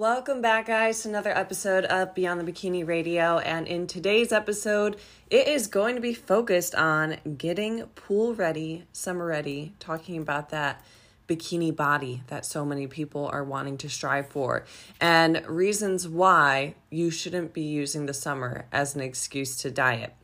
Welcome 0.00 0.40
back, 0.40 0.68
guys, 0.68 1.02
to 1.02 1.10
another 1.10 1.36
episode 1.36 1.84
of 1.84 2.14
Beyond 2.14 2.40
the 2.40 2.50
Bikini 2.50 2.86
Radio. 2.86 3.36
And 3.36 3.68
in 3.68 3.86
today's 3.86 4.32
episode, 4.32 4.96
it 5.28 5.46
is 5.46 5.66
going 5.66 5.94
to 5.94 6.00
be 6.00 6.14
focused 6.14 6.74
on 6.74 7.18
getting 7.36 7.82
pool 7.96 8.34
ready, 8.34 8.86
summer 8.92 9.26
ready, 9.26 9.74
talking 9.78 10.16
about 10.16 10.48
that 10.48 10.82
bikini 11.28 11.76
body 11.76 12.22
that 12.28 12.46
so 12.46 12.64
many 12.64 12.86
people 12.86 13.26
are 13.26 13.44
wanting 13.44 13.76
to 13.76 13.90
strive 13.90 14.28
for, 14.28 14.64
and 15.02 15.46
reasons 15.46 16.08
why 16.08 16.76
you 16.88 17.10
shouldn't 17.10 17.52
be 17.52 17.60
using 17.60 18.06
the 18.06 18.14
summer 18.14 18.64
as 18.72 18.94
an 18.94 19.02
excuse 19.02 19.58
to 19.58 19.70
diet. 19.70 20.14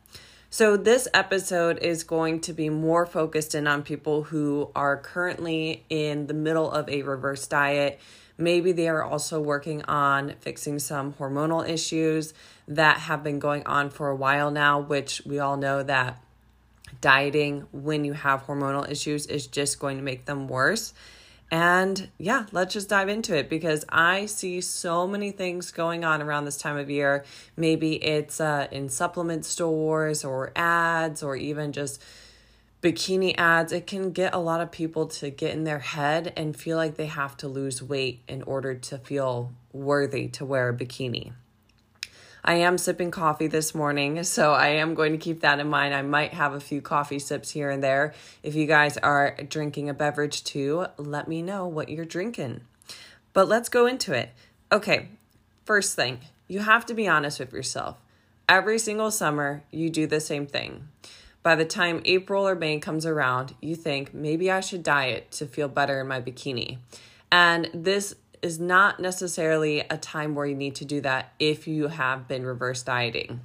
So, 0.49 0.75
this 0.75 1.07
episode 1.13 1.77
is 1.83 2.03
going 2.03 2.39
to 2.41 2.53
be 2.53 2.71
more 2.71 3.05
focused 3.05 3.53
in 3.53 3.67
on 3.67 3.83
people 3.83 4.23
who 4.23 4.71
are 4.75 4.97
currently 4.97 5.85
in 5.87 6.25
the 6.25 6.33
middle 6.33 6.71
of 6.71 6.89
a 6.89 7.03
reverse 7.03 7.45
diet 7.45 7.99
Maybe 8.37 8.71
they 8.71 8.87
are 8.87 9.03
also 9.03 9.41
working 9.41 9.83
on 9.83 10.35
fixing 10.39 10.79
some 10.79 11.13
hormonal 11.13 11.67
issues 11.67 12.33
that 12.67 12.99
have 12.99 13.23
been 13.23 13.39
going 13.39 13.65
on 13.65 13.89
for 13.89 14.09
a 14.09 14.15
while 14.15 14.51
now, 14.51 14.79
which 14.79 15.21
we 15.25 15.39
all 15.39 15.57
know 15.57 15.81
that 15.83 16.21
dieting 17.01 17.67
when 17.71 18.05
you 18.05 18.13
have 18.13 18.45
hormonal 18.45 18.89
issues 18.89 19.25
is 19.25 19.47
just 19.47 19.79
going 19.79 19.97
to 19.97 20.03
make 20.03 20.25
them 20.25 20.47
worse. 20.47 20.93
And 21.49 22.09
yeah, 22.17 22.45
let's 22.51 22.73
just 22.73 22.89
dive 22.89 23.07
into 23.07 23.35
it 23.35 23.49
because 23.49 23.85
I 23.87 24.25
see 24.25 24.59
so 24.59 25.07
many 25.07 25.31
things 25.31 25.71
going 25.71 26.03
on 26.03 26.21
around 26.21 26.43
this 26.45 26.57
time 26.57 26.77
of 26.77 26.89
year. 26.89 27.23
Maybe 27.55 27.93
it's 28.03 28.41
uh, 28.41 28.67
in 28.69 28.89
supplement 28.89 29.45
stores 29.45 30.25
or 30.25 30.51
ads 30.57 31.23
or 31.23 31.37
even 31.37 31.71
just 31.71 32.03
bikini 32.81 33.35
ads, 33.37 33.71
it 33.71 33.87
can 33.87 34.11
get 34.11 34.33
a 34.33 34.39
lot 34.39 34.61
of 34.61 34.71
people 34.71 35.07
to 35.07 35.29
get 35.29 35.53
in 35.53 35.63
their 35.63 35.79
head 35.79 36.33
and 36.37 36.55
feel 36.55 36.77
like 36.77 36.95
they 36.95 37.07
have 37.07 37.35
to 37.37 37.47
lose 37.47 37.81
weight 37.81 38.21
in 38.27 38.43
order 38.43 38.75
to 38.75 38.97
feel 38.97 39.51
worthy 39.73 40.27
to 40.29 40.45
wear 40.45 40.69
a 40.69 40.73
bikini. 40.73 41.33
I 42.43 42.53
am 42.55 42.77
sipping 42.77 43.11
coffee 43.11 43.47
this 43.47 43.75
morning, 43.75 44.23
so 44.23 44.53
I 44.53 44.69
am 44.69 44.93
going 44.93 45.11
to 45.11 45.17
keep 45.17 45.41
that 45.41 45.59
in 45.59 45.67
mind. 45.67 45.93
I 45.93 46.01
might 46.01 46.33
have 46.33 46.53
a 46.53 46.61
few 46.61 46.81
coffee 46.81 47.19
sips 47.19 47.51
here 47.51 47.69
and 47.69 47.83
there. 47.83 48.13
If 48.41 48.55
you 48.55 48.67
guys 48.67 48.95
are 48.97 49.35
drinking 49.49 49.89
a 49.89 49.93
beverage 49.93 50.45
too, 50.45 50.85
let 50.95 51.27
me 51.27 51.41
know 51.41 51.67
what 51.67 51.89
you're 51.89 52.05
drinking. 52.05 52.61
But 53.33 53.49
let's 53.49 53.67
go 53.67 53.85
into 53.85 54.13
it. 54.13 54.29
Okay, 54.71 55.09
first 55.65 55.95
thing, 55.95 56.19
you 56.47 56.59
have 56.61 56.85
to 56.85 56.93
be 56.93 57.07
honest 57.07 57.39
with 57.39 57.51
yourself. 57.51 57.97
Every 58.47 58.79
single 58.79 59.11
summer, 59.11 59.63
you 59.69 59.89
do 59.89 60.07
the 60.07 60.21
same 60.21 60.47
thing. 60.47 60.87
By 61.47 61.55
the 61.55 61.63
time 61.63 62.01
April 62.03 62.45
or 62.45 62.55
May 62.55 62.77
comes 62.79 63.05
around, 63.05 63.55
you 63.61 63.77
think 63.77 64.13
maybe 64.13 64.51
I 64.51 64.59
should 64.59 64.83
diet 64.83 65.31
to 65.31 65.45
feel 65.45 65.69
better 65.69 66.01
in 66.01 66.07
my 66.09 66.19
bikini. 66.19 66.79
And 67.31 67.69
this 67.73 68.15
is 68.41 68.59
not 68.59 68.99
necessarily 68.99 69.79
a 69.79 69.95
time 69.95 70.35
where 70.35 70.45
you 70.45 70.55
need 70.55 70.75
to 70.75 70.83
do 70.83 70.99
that 70.99 71.31
if 71.39 71.65
you 71.65 71.87
have 71.87 72.27
been 72.27 72.45
reverse 72.45 72.83
dieting. 72.83 73.39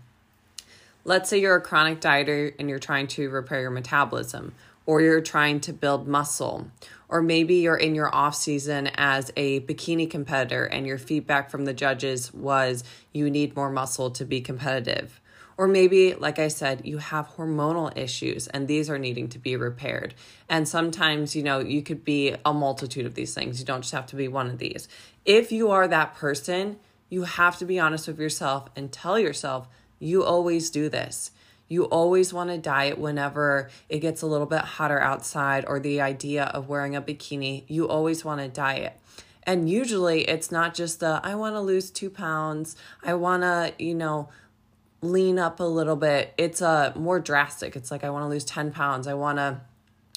Let's 1.04 1.30
say 1.30 1.38
you're 1.38 1.54
a 1.54 1.60
chronic 1.60 2.00
dieter 2.00 2.52
and 2.58 2.68
you're 2.68 2.80
trying 2.80 3.06
to 3.06 3.30
repair 3.30 3.60
your 3.60 3.70
metabolism, 3.70 4.52
or 4.84 5.00
you're 5.00 5.20
trying 5.20 5.60
to 5.60 5.72
build 5.72 6.08
muscle, 6.08 6.72
or 7.08 7.22
maybe 7.22 7.54
you're 7.54 7.76
in 7.76 7.94
your 7.94 8.12
off 8.12 8.34
season 8.34 8.88
as 8.96 9.30
a 9.36 9.60
bikini 9.60 10.10
competitor 10.10 10.64
and 10.64 10.88
your 10.88 10.98
feedback 10.98 11.50
from 11.50 11.66
the 11.66 11.72
judges 11.72 12.34
was 12.34 12.82
you 13.12 13.30
need 13.30 13.54
more 13.54 13.70
muscle 13.70 14.10
to 14.10 14.24
be 14.24 14.40
competitive. 14.40 15.20
Or 15.56 15.68
maybe, 15.68 16.14
like 16.14 16.38
I 16.38 16.48
said, 16.48 16.82
you 16.84 16.98
have 16.98 17.36
hormonal 17.36 17.96
issues 17.96 18.46
and 18.48 18.66
these 18.66 18.88
are 18.88 18.98
needing 18.98 19.28
to 19.28 19.38
be 19.38 19.56
repaired. 19.56 20.14
And 20.48 20.66
sometimes, 20.66 21.36
you 21.36 21.42
know, 21.42 21.58
you 21.60 21.82
could 21.82 22.04
be 22.04 22.34
a 22.44 22.52
multitude 22.52 23.06
of 23.06 23.14
these 23.14 23.34
things. 23.34 23.60
You 23.60 23.66
don't 23.66 23.82
just 23.82 23.92
have 23.92 24.06
to 24.06 24.16
be 24.16 24.28
one 24.28 24.48
of 24.48 24.58
these. 24.58 24.88
If 25.24 25.52
you 25.52 25.70
are 25.70 25.86
that 25.88 26.14
person, 26.14 26.78
you 27.08 27.24
have 27.24 27.58
to 27.58 27.64
be 27.64 27.78
honest 27.78 28.08
with 28.08 28.18
yourself 28.18 28.68
and 28.74 28.90
tell 28.90 29.18
yourself, 29.18 29.68
you 29.98 30.24
always 30.24 30.70
do 30.70 30.88
this. 30.88 31.30
You 31.68 31.84
always 31.84 32.32
want 32.32 32.50
to 32.50 32.58
diet 32.58 32.98
whenever 32.98 33.70
it 33.88 34.00
gets 34.00 34.20
a 34.20 34.26
little 34.26 34.46
bit 34.46 34.60
hotter 34.60 35.00
outside 35.00 35.64
or 35.66 35.80
the 35.80 36.00
idea 36.00 36.44
of 36.44 36.68
wearing 36.68 36.96
a 36.96 37.00
bikini. 37.00 37.64
You 37.68 37.88
always 37.88 38.24
want 38.24 38.40
to 38.40 38.48
diet. 38.48 38.98
And 39.44 39.68
usually 39.68 40.22
it's 40.22 40.52
not 40.52 40.74
just 40.74 41.00
the, 41.00 41.20
I 41.22 41.34
want 41.34 41.54
to 41.54 41.60
lose 41.60 41.90
two 41.90 42.10
pounds. 42.10 42.76
I 43.02 43.14
want 43.14 43.42
to, 43.42 43.72
you 43.78 43.94
know, 43.94 44.28
lean 45.02 45.38
up 45.38 45.60
a 45.60 45.64
little 45.64 45.96
bit, 45.96 46.32
it's 46.38 46.62
a 46.62 46.66
uh, 46.66 46.92
more 46.94 47.20
drastic. 47.20 47.76
It's 47.76 47.90
like 47.90 48.04
I 48.04 48.10
want 48.10 48.24
to 48.24 48.28
lose 48.28 48.44
10 48.44 48.72
pounds. 48.72 49.06
I 49.06 49.14
want 49.14 49.38
to 49.38 49.60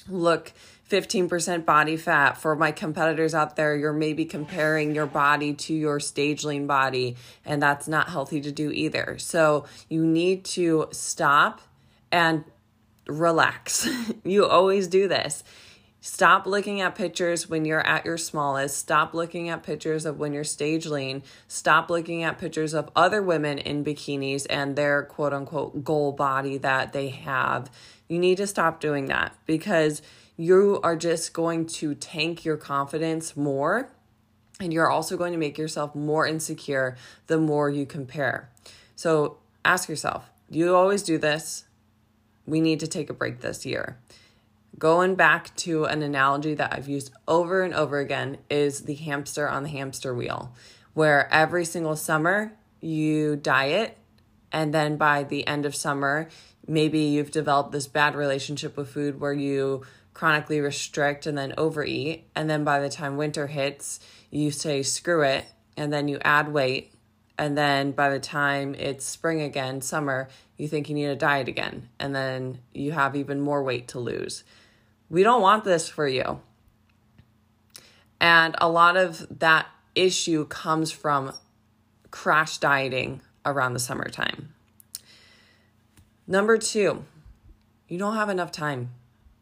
look 0.08 0.52
15% 0.88 1.64
body 1.64 1.96
fat. 1.96 2.38
For 2.38 2.54
my 2.54 2.70
competitors 2.70 3.34
out 3.34 3.56
there 3.56 3.74
you're 3.74 3.92
maybe 3.92 4.24
comparing 4.24 4.94
your 4.94 5.06
body 5.06 5.52
to 5.52 5.74
your 5.74 5.98
stage 5.98 6.44
lean 6.44 6.66
body 6.68 7.16
and 7.44 7.60
that's 7.60 7.88
not 7.88 8.08
healthy 8.08 8.40
to 8.40 8.52
do 8.52 8.70
either. 8.70 9.18
So 9.18 9.66
you 9.88 10.06
need 10.06 10.44
to 10.44 10.86
stop 10.92 11.60
and 12.12 12.44
relax. 13.06 13.88
You 14.24 14.46
always 14.46 14.88
do 14.88 15.06
this 15.08 15.44
Stop 16.06 16.46
looking 16.46 16.80
at 16.80 16.94
pictures 16.94 17.48
when 17.48 17.64
you're 17.64 17.84
at 17.84 18.04
your 18.04 18.16
smallest. 18.16 18.76
Stop 18.76 19.12
looking 19.12 19.48
at 19.48 19.64
pictures 19.64 20.06
of 20.06 20.20
when 20.20 20.32
you're 20.32 20.44
stage 20.44 20.86
lean. 20.86 21.20
Stop 21.48 21.90
looking 21.90 22.22
at 22.22 22.38
pictures 22.38 22.74
of 22.74 22.88
other 22.94 23.20
women 23.20 23.58
in 23.58 23.84
bikinis 23.84 24.46
and 24.48 24.76
their 24.76 25.02
quote 25.02 25.32
unquote 25.32 25.82
goal 25.82 26.12
body 26.12 26.58
that 26.58 26.92
they 26.92 27.08
have. 27.08 27.68
You 28.06 28.20
need 28.20 28.36
to 28.36 28.46
stop 28.46 28.78
doing 28.80 29.06
that 29.06 29.34
because 29.46 30.00
you 30.36 30.78
are 30.84 30.94
just 30.94 31.32
going 31.32 31.66
to 31.66 31.96
tank 31.96 32.44
your 32.44 32.56
confidence 32.56 33.36
more 33.36 33.90
and 34.60 34.72
you're 34.72 34.88
also 34.88 35.16
going 35.16 35.32
to 35.32 35.38
make 35.38 35.58
yourself 35.58 35.92
more 35.96 36.24
insecure 36.24 36.96
the 37.26 37.36
more 37.36 37.68
you 37.68 37.84
compare. 37.84 38.48
So 38.94 39.38
ask 39.64 39.88
yourself, 39.88 40.30
you 40.48 40.72
always 40.72 41.02
do 41.02 41.18
this? 41.18 41.64
We 42.46 42.60
need 42.60 42.78
to 42.78 42.86
take 42.86 43.10
a 43.10 43.12
break 43.12 43.40
this 43.40 43.66
year 43.66 43.98
going 44.78 45.14
back 45.14 45.54
to 45.56 45.84
an 45.84 46.02
analogy 46.02 46.54
that 46.54 46.72
I've 46.72 46.88
used 46.88 47.12
over 47.26 47.62
and 47.62 47.74
over 47.74 47.98
again 47.98 48.38
is 48.50 48.82
the 48.82 48.94
hamster 48.94 49.48
on 49.48 49.62
the 49.62 49.68
hamster 49.70 50.14
wheel, 50.14 50.54
where 50.94 51.32
every 51.32 51.64
single 51.64 51.96
summer 51.96 52.52
you 52.80 53.36
diet, 53.36 53.96
and 54.52 54.72
then 54.72 54.96
by 54.96 55.22
the 55.22 55.46
end 55.46 55.66
of 55.66 55.74
summer, 55.74 56.28
maybe 56.66 57.00
you've 57.00 57.30
developed 57.30 57.72
this 57.72 57.86
bad 57.86 58.14
relationship 58.14 58.76
with 58.76 58.88
food 58.88 59.20
where 59.20 59.32
you 59.32 59.82
chronically 60.14 60.60
restrict 60.60 61.26
and 61.26 61.36
then 61.36 61.52
overeat. 61.58 62.26
And 62.34 62.48
then 62.48 62.64
by 62.64 62.80
the 62.80 62.88
time 62.88 63.18
winter 63.18 63.46
hits, 63.48 64.00
you 64.30 64.50
say, 64.50 64.82
screw 64.82 65.22
it, 65.22 65.44
and 65.76 65.92
then 65.92 66.08
you 66.08 66.18
add 66.22 66.52
weight. 66.52 66.94
And 67.38 67.56
then 67.56 67.92
by 67.92 68.08
the 68.08 68.18
time 68.18 68.74
it's 68.74 69.04
spring 69.04 69.42
again, 69.42 69.82
summer, 69.82 70.28
you 70.56 70.68
think 70.68 70.88
you 70.88 70.94
need 70.94 71.06
a 71.06 71.16
diet 71.16 71.48
again. 71.48 71.90
And 72.00 72.14
then 72.14 72.60
you 72.72 72.92
have 72.92 73.14
even 73.14 73.42
more 73.42 73.62
weight 73.62 73.88
to 73.88 73.98
lose. 73.98 74.42
We 75.08 75.22
don't 75.22 75.42
want 75.42 75.64
this 75.64 75.88
for 75.88 76.06
you. 76.06 76.40
And 78.20 78.56
a 78.60 78.68
lot 78.68 78.96
of 78.96 79.26
that 79.40 79.66
issue 79.94 80.46
comes 80.46 80.90
from 80.90 81.32
crash 82.10 82.58
dieting 82.58 83.20
around 83.44 83.74
the 83.74 83.78
summertime. 83.78 84.54
Number 86.26 86.58
two, 86.58 87.04
you 87.88 87.98
don't 87.98 88.16
have 88.16 88.28
enough 88.28 88.50
time. 88.50 88.90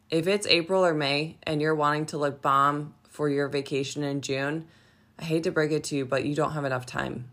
If 0.09 0.27
it's 0.27 0.45
April 0.47 0.85
or 0.85 0.93
May 0.93 1.37
and 1.43 1.61
you're 1.61 1.73
wanting 1.73 2.05
to 2.07 2.17
look 2.17 2.41
bomb 2.41 2.93
for 3.09 3.27
your 3.27 3.47
vacation 3.47 4.03
in 4.03 4.21
June, 4.21 4.67
I 5.17 5.23
hate 5.23 5.43
to 5.43 5.51
break 5.51 5.71
it 5.71 5.85
to 5.85 5.95
you, 5.95 6.05
but 6.05 6.25
you 6.25 6.35
don't 6.35 6.51
have 6.51 6.65
enough 6.65 6.85
time. 6.85 7.29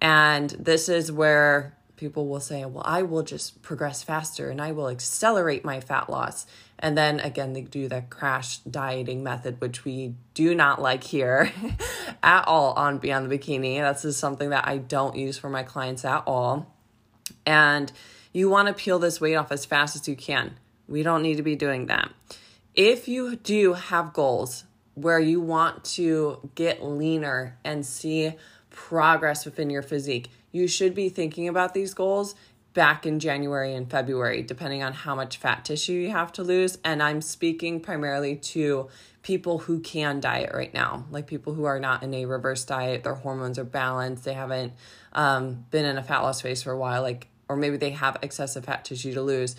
And 0.00 0.50
this 0.50 0.88
is 0.88 1.10
where 1.10 1.76
people 1.98 2.26
will 2.26 2.40
say, 2.40 2.64
well, 2.64 2.82
I 2.86 3.02
will 3.02 3.22
just 3.22 3.60
progress 3.60 4.02
faster 4.02 4.48
and 4.48 4.60
I 4.60 4.72
will 4.72 4.88
accelerate 4.88 5.64
my 5.64 5.80
fat 5.80 6.08
loss. 6.08 6.46
And 6.78 6.96
then 6.96 7.20
again, 7.20 7.52
they 7.52 7.62
do 7.62 7.88
the 7.88 8.02
crash 8.08 8.58
dieting 8.58 9.22
method, 9.22 9.60
which 9.60 9.84
we 9.84 10.14
do 10.32 10.54
not 10.54 10.80
like 10.80 11.04
here 11.04 11.52
at 12.22 12.46
all 12.48 12.72
on 12.72 12.98
Beyond 12.98 13.30
the 13.30 13.38
Bikini. 13.38 13.80
That's 13.80 14.02
just 14.02 14.20
something 14.20 14.50
that 14.50 14.66
I 14.66 14.78
don't 14.78 15.16
use 15.16 15.36
for 15.36 15.50
my 15.50 15.64
clients 15.64 16.04
at 16.04 16.22
all. 16.26 16.74
And 17.44 17.92
you 18.32 18.48
want 18.48 18.68
to 18.68 18.74
peel 18.74 18.98
this 18.98 19.20
weight 19.20 19.34
off 19.34 19.52
as 19.52 19.66
fast 19.66 19.96
as 19.96 20.08
you 20.08 20.16
can. 20.16 20.56
We 20.86 21.02
don't 21.02 21.22
need 21.22 21.36
to 21.36 21.42
be 21.42 21.56
doing 21.56 21.86
that. 21.86 22.10
If 22.74 23.08
you 23.08 23.36
do 23.36 23.74
have 23.74 24.12
goals, 24.12 24.64
where 25.02 25.20
you 25.20 25.40
want 25.40 25.84
to 25.84 26.50
get 26.54 26.84
leaner 26.84 27.56
and 27.64 27.86
see 27.86 28.32
progress 28.70 29.44
within 29.44 29.70
your 29.70 29.82
physique, 29.82 30.30
you 30.52 30.66
should 30.66 30.94
be 30.94 31.08
thinking 31.08 31.48
about 31.48 31.74
these 31.74 31.94
goals 31.94 32.34
back 32.74 33.06
in 33.06 33.18
January 33.18 33.74
and 33.74 33.90
February, 33.90 34.42
depending 34.42 34.82
on 34.82 34.92
how 34.92 35.14
much 35.14 35.38
fat 35.38 35.64
tissue 35.64 35.94
you 35.94 36.10
have 36.10 36.32
to 36.32 36.42
lose. 36.42 36.78
And 36.84 37.02
I'm 37.02 37.20
speaking 37.20 37.80
primarily 37.80 38.36
to 38.36 38.88
people 39.22 39.58
who 39.58 39.80
can 39.80 40.20
diet 40.20 40.52
right 40.54 40.72
now, 40.72 41.04
like 41.10 41.26
people 41.26 41.54
who 41.54 41.64
are 41.64 41.80
not 41.80 42.02
in 42.02 42.14
a 42.14 42.24
reverse 42.24 42.64
diet, 42.64 43.02
their 43.02 43.14
hormones 43.14 43.58
are 43.58 43.64
balanced, 43.64 44.24
they 44.24 44.34
haven't 44.34 44.74
um, 45.12 45.64
been 45.70 45.84
in 45.84 45.98
a 45.98 46.02
fat 46.02 46.20
loss 46.20 46.40
phase 46.40 46.62
for 46.62 46.72
a 46.72 46.78
while, 46.78 47.02
like, 47.02 47.28
or 47.48 47.56
maybe 47.56 47.76
they 47.76 47.90
have 47.90 48.16
excessive 48.22 48.64
fat 48.64 48.84
tissue 48.84 49.14
to 49.14 49.22
lose. 49.22 49.56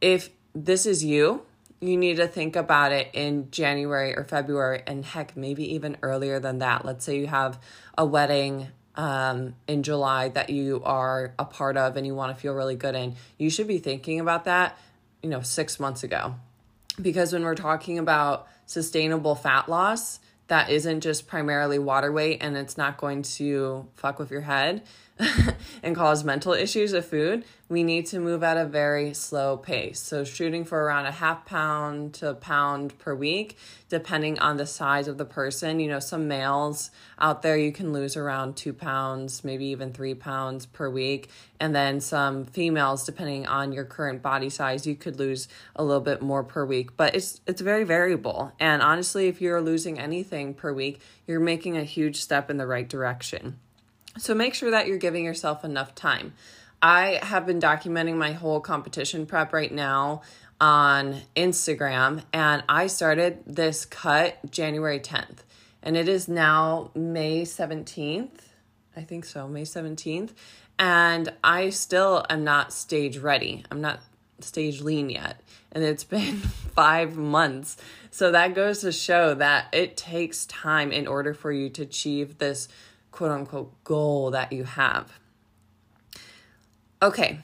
If 0.00 0.30
this 0.54 0.84
is 0.84 1.04
you, 1.04 1.42
you 1.80 1.96
need 1.96 2.18
to 2.18 2.28
think 2.28 2.54
about 2.54 2.92
it 2.92 3.08
in 3.12 3.50
January 3.50 4.16
or 4.16 4.24
February, 4.24 4.82
and 4.86 5.04
heck, 5.04 5.36
maybe 5.36 5.74
even 5.74 5.96
earlier 6.02 6.38
than 6.38 6.58
that. 6.58 6.84
Let's 6.84 7.04
say 7.04 7.18
you 7.18 7.26
have 7.28 7.58
a 7.96 8.04
wedding 8.04 8.68
um, 8.94 9.54
in 9.66 9.82
July 9.82 10.28
that 10.30 10.50
you 10.50 10.82
are 10.84 11.34
a 11.38 11.44
part 11.44 11.76
of 11.76 11.96
and 11.96 12.06
you 12.06 12.14
want 12.14 12.34
to 12.34 12.40
feel 12.40 12.54
really 12.54 12.76
good 12.76 12.94
in. 12.94 13.14
You 13.38 13.50
should 13.50 13.68
be 13.68 13.78
thinking 13.78 14.20
about 14.20 14.44
that, 14.44 14.76
you 15.22 15.30
know, 15.30 15.40
six 15.40 15.80
months 15.80 16.02
ago. 16.02 16.34
Because 17.00 17.32
when 17.32 17.42
we're 17.42 17.54
talking 17.54 17.98
about 17.98 18.46
sustainable 18.66 19.34
fat 19.34 19.68
loss, 19.68 20.20
that 20.48 20.68
isn't 20.68 21.00
just 21.00 21.26
primarily 21.26 21.78
water 21.78 22.12
weight 22.12 22.38
and 22.42 22.56
it's 22.56 22.76
not 22.76 22.98
going 22.98 23.22
to 23.22 23.86
fuck 23.94 24.18
with 24.18 24.30
your 24.30 24.42
head 24.42 24.82
and 25.82 25.94
cause 25.94 26.24
mental 26.24 26.52
issues 26.52 26.92
of 26.92 27.04
food, 27.04 27.44
we 27.68 27.82
need 27.82 28.06
to 28.06 28.20
move 28.20 28.42
at 28.42 28.56
a 28.56 28.64
very 28.64 29.14
slow 29.14 29.56
pace. 29.56 30.00
So, 30.00 30.24
shooting 30.24 30.64
for 30.64 30.82
around 30.82 31.06
a 31.06 31.10
half 31.10 31.46
pound 31.46 32.14
to 32.14 32.30
a 32.30 32.34
pound 32.34 32.98
per 32.98 33.14
week, 33.14 33.56
depending 33.88 34.38
on 34.38 34.56
the 34.56 34.66
size 34.66 35.08
of 35.08 35.18
the 35.18 35.24
person. 35.24 35.80
You 35.80 35.88
know, 35.88 36.00
some 36.00 36.28
males 36.28 36.90
out 37.18 37.42
there, 37.42 37.56
you 37.56 37.72
can 37.72 37.92
lose 37.92 38.16
around 38.16 38.56
two 38.56 38.72
pounds, 38.72 39.44
maybe 39.44 39.66
even 39.66 39.92
three 39.92 40.14
pounds 40.14 40.66
per 40.66 40.90
week. 40.90 41.30
And 41.60 41.74
then 41.74 42.00
some 42.00 42.44
females, 42.44 43.04
depending 43.04 43.46
on 43.46 43.72
your 43.72 43.84
current 43.84 44.22
body 44.22 44.50
size, 44.50 44.86
you 44.86 44.96
could 44.96 45.18
lose 45.18 45.48
a 45.76 45.84
little 45.84 46.00
bit 46.00 46.20
more 46.20 46.42
per 46.42 46.64
week. 46.64 46.96
But 46.96 47.14
it's 47.14 47.40
it's 47.46 47.60
very 47.60 47.84
variable. 47.84 48.52
And 48.58 48.82
honestly, 48.82 49.28
if 49.28 49.40
you're 49.40 49.60
losing 49.60 49.98
anything 49.98 50.54
per 50.54 50.72
week, 50.72 51.00
you're 51.26 51.40
making 51.40 51.76
a 51.76 51.84
huge 51.84 52.20
step 52.20 52.50
in 52.50 52.56
the 52.56 52.66
right 52.66 52.88
direction. 52.88 53.58
So 54.18 54.34
make 54.34 54.54
sure 54.54 54.70
that 54.70 54.86
you're 54.86 54.98
giving 54.98 55.24
yourself 55.24 55.64
enough 55.64 55.94
time. 55.94 56.34
I 56.80 57.20
have 57.22 57.46
been 57.46 57.60
documenting 57.60 58.16
my 58.16 58.32
whole 58.32 58.60
competition 58.60 59.26
prep 59.26 59.52
right 59.52 59.72
now 59.72 60.22
on 60.60 61.22
Instagram, 61.34 62.22
and 62.32 62.62
I 62.68 62.88
started 62.88 63.42
this 63.46 63.84
cut 63.84 64.38
January 64.50 65.00
10th, 65.00 65.38
and 65.82 65.96
it 65.96 66.08
is 66.08 66.28
now 66.28 66.90
May 66.94 67.42
17th. 67.42 68.30
I 68.96 69.02
think 69.02 69.24
so, 69.24 69.48
May 69.48 69.62
17th. 69.62 70.30
And 70.78 71.32
I 71.42 71.70
still 71.70 72.24
am 72.28 72.44
not 72.44 72.72
stage 72.72 73.18
ready. 73.18 73.64
I'm 73.70 73.80
not 73.80 74.00
stage 74.40 74.80
lean 74.80 75.10
yet. 75.10 75.40
And 75.70 75.84
it's 75.84 76.04
been 76.16 76.36
five 76.36 77.16
months. 77.16 77.76
So 78.10 78.32
that 78.32 78.54
goes 78.54 78.80
to 78.80 78.92
show 78.92 79.34
that 79.34 79.66
it 79.72 79.96
takes 79.96 80.46
time 80.46 80.92
in 80.92 81.06
order 81.06 81.34
for 81.34 81.52
you 81.52 81.70
to 81.70 81.82
achieve 81.82 82.38
this 82.38 82.68
quote 83.12 83.30
unquote 83.30 83.84
goal 83.84 84.32
that 84.32 84.52
you 84.52 84.64
have. 84.64 85.12
Okay, 87.00 87.40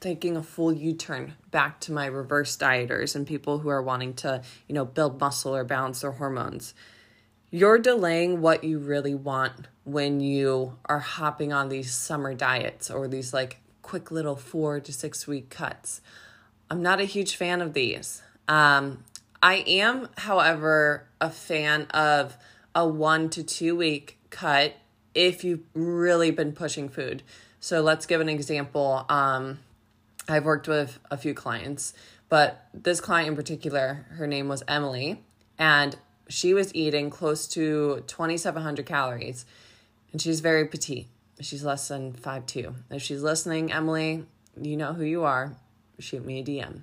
taking 0.00 0.36
a 0.36 0.42
full 0.42 0.72
U-turn 0.72 1.34
back 1.50 1.80
to 1.80 1.92
my 1.92 2.06
reverse 2.06 2.56
dieters 2.56 3.14
and 3.14 3.26
people 3.26 3.58
who 3.58 3.68
are 3.68 3.82
wanting 3.82 4.14
to, 4.14 4.42
you 4.66 4.74
know, 4.74 4.84
build 4.84 5.20
muscle 5.20 5.54
or 5.54 5.64
balance 5.64 6.00
their 6.00 6.12
hormones. 6.12 6.74
You're 7.50 7.78
delaying 7.78 8.40
what 8.40 8.64
you 8.64 8.78
really 8.78 9.14
want 9.14 9.68
when 9.84 10.20
you 10.20 10.78
are 10.86 11.00
hopping 11.00 11.52
on 11.52 11.68
these 11.68 11.92
summer 11.92 12.32
diets 12.32 12.90
or 12.90 13.08
these 13.08 13.34
like 13.34 13.60
quick 13.82 14.10
little 14.10 14.36
4 14.36 14.80
to 14.80 14.92
6 14.92 15.26
week 15.26 15.50
cuts. 15.50 16.00
I'm 16.70 16.80
not 16.80 17.00
a 17.00 17.04
huge 17.04 17.34
fan 17.34 17.60
of 17.60 17.72
these. 17.72 18.22
Um, 18.46 19.04
I 19.42 19.56
am, 19.66 20.08
however, 20.16 21.08
a 21.20 21.30
fan 21.30 21.86
of 21.86 22.36
a 22.72 22.86
1 22.86 23.30
to 23.30 23.42
2 23.42 23.74
week 23.74 24.19
cut 24.30 24.74
if 25.14 25.44
you've 25.44 25.62
really 25.74 26.30
been 26.30 26.52
pushing 26.52 26.88
food. 26.88 27.22
So 27.60 27.82
let's 27.82 28.06
give 28.06 28.20
an 28.20 28.28
example. 28.28 29.04
Um, 29.08 29.58
I've 30.28 30.44
worked 30.44 30.68
with 30.68 30.98
a 31.10 31.16
few 31.16 31.34
clients, 31.34 31.92
but 32.28 32.66
this 32.72 33.00
client 33.00 33.28
in 33.28 33.36
particular, 33.36 34.06
her 34.10 34.26
name 34.26 34.48
was 34.48 34.62
Emily, 34.66 35.22
and 35.58 35.96
she 36.28 36.54
was 36.54 36.74
eating 36.74 37.10
close 37.10 37.46
to 37.48 38.04
2,700 38.06 38.86
calories, 38.86 39.44
and 40.12 40.22
she's 40.22 40.40
very 40.40 40.66
petite. 40.66 41.08
She's 41.40 41.64
less 41.64 41.88
than 41.88 42.12
five 42.12 42.46
two. 42.46 42.74
If 42.90 43.02
she's 43.02 43.22
listening, 43.22 43.72
Emily, 43.72 44.26
you 44.60 44.76
know 44.76 44.92
who 44.92 45.04
you 45.04 45.24
are. 45.24 45.56
Shoot 45.98 46.24
me 46.24 46.40
a 46.40 46.44
DM. 46.44 46.82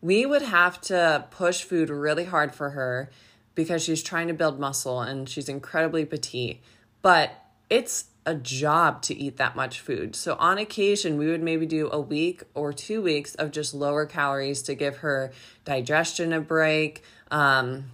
We 0.00 0.26
would 0.26 0.42
have 0.42 0.80
to 0.82 1.26
push 1.30 1.62
food 1.62 1.90
really 1.90 2.24
hard 2.24 2.54
for 2.54 2.70
her 2.70 3.10
because 3.54 3.82
she's 3.82 4.02
trying 4.02 4.28
to 4.28 4.34
build 4.34 4.58
muscle 4.58 5.00
and 5.00 5.28
she's 5.28 5.48
incredibly 5.48 6.04
petite. 6.04 6.60
But 7.02 7.32
it's 7.68 8.06
a 8.24 8.34
job 8.34 9.02
to 9.02 9.16
eat 9.16 9.36
that 9.38 9.56
much 9.56 9.80
food. 9.80 10.14
So 10.14 10.36
on 10.38 10.58
occasion, 10.58 11.18
we 11.18 11.26
would 11.28 11.42
maybe 11.42 11.66
do 11.66 11.90
a 11.90 12.00
week 12.00 12.44
or 12.54 12.72
two 12.72 13.02
weeks 13.02 13.34
of 13.34 13.50
just 13.50 13.74
lower 13.74 14.06
calories 14.06 14.62
to 14.62 14.74
give 14.74 14.98
her 14.98 15.32
digestion 15.64 16.32
a 16.32 16.40
break. 16.40 17.02
Um, 17.30 17.86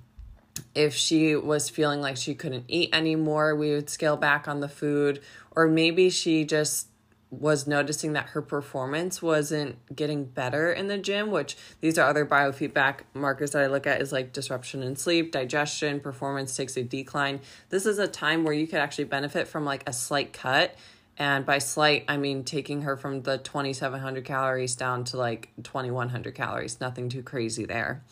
if 0.74 0.94
she 0.94 1.34
was 1.34 1.70
feeling 1.70 2.00
like 2.00 2.16
she 2.16 2.34
couldn't 2.34 2.64
eat 2.68 2.90
anymore, 2.92 3.54
we 3.54 3.70
would 3.70 3.88
scale 3.88 4.16
back 4.16 4.48
on 4.48 4.60
the 4.60 4.68
food. 4.68 5.20
Or 5.56 5.66
maybe 5.66 6.10
she 6.10 6.44
just 6.44 6.88
was 7.30 7.66
noticing 7.66 8.14
that 8.14 8.26
her 8.28 8.40
performance 8.40 9.20
wasn't 9.20 9.76
getting 9.94 10.24
better 10.24 10.72
in 10.72 10.88
the 10.88 10.96
gym, 10.96 11.30
which 11.30 11.56
these 11.80 11.98
are 11.98 12.08
other 12.08 12.24
biofeedback 12.24 13.00
markers 13.12 13.50
that 13.50 13.62
I 13.62 13.66
look 13.66 13.86
at 13.86 14.00
is 14.00 14.12
like 14.12 14.32
disruption 14.32 14.82
in 14.82 14.96
sleep, 14.96 15.32
digestion, 15.32 16.00
performance 16.00 16.56
takes 16.56 16.76
a 16.76 16.82
decline. 16.82 17.40
This 17.68 17.84
is 17.84 17.98
a 17.98 18.08
time 18.08 18.44
where 18.44 18.54
you 18.54 18.66
could 18.66 18.78
actually 18.78 19.04
benefit 19.04 19.46
from 19.46 19.64
like 19.64 19.86
a 19.86 19.92
slight 19.92 20.32
cut. 20.32 20.74
And 21.18 21.44
by 21.44 21.58
slight, 21.58 22.04
I 22.08 22.16
mean 22.16 22.44
taking 22.44 22.82
her 22.82 22.96
from 22.96 23.22
the 23.22 23.38
2,700 23.38 24.24
calories 24.24 24.76
down 24.76 25.04
to 25.04 25.18
like 25.18 25.50
2,100 25.62 26.34
calories. 26.34 26.80
Nothing 26.80 27.08
too 27.08 27.22
crazy 27.22 27.66
there. 27.66 28.04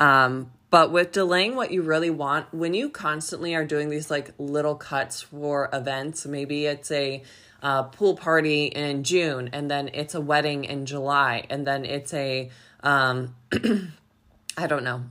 Um, 0.00 0.50
but 0.70 0.90
with 0.90 1.12
delaying 1.12 1.56
what 1.56 1.70
you 1.70 1.82
really 1.82 2.10
want, 2.10 2.52
when 2.52 2.74
you 2.74 2.88
constantly 2.88 3.54
are 3.54 3.64
doing 3.64 3.88
these 3.88 4.10
like 4.10 4.32
little 4.38 4.74
cuts 4.74 5.22
for 5.22 5.68
events, 5.72 6.26
maybe 6.26 6.66
it's 6.66 6.90
a 6.90 7.22
uh, 7.62 7.84
pool 7.84 8.16
party 8.16 8.66
in 8.66 9.04
June, 9.04 9.50
and 9.52 9.70
then 9.70 9.90
it's 9.92 10.14
a 10.14 10.20
wedding 10.20 10.64
in 10.64 10.86
July, 10.86 11.44
and 11.50 11.66
then 11.66 11.84
it's 11.84 12.14
a 12.14 12.50
um, 12.82 13.34
I 14.56 14.66
don't 14.66 14.84
know 14.84 15.04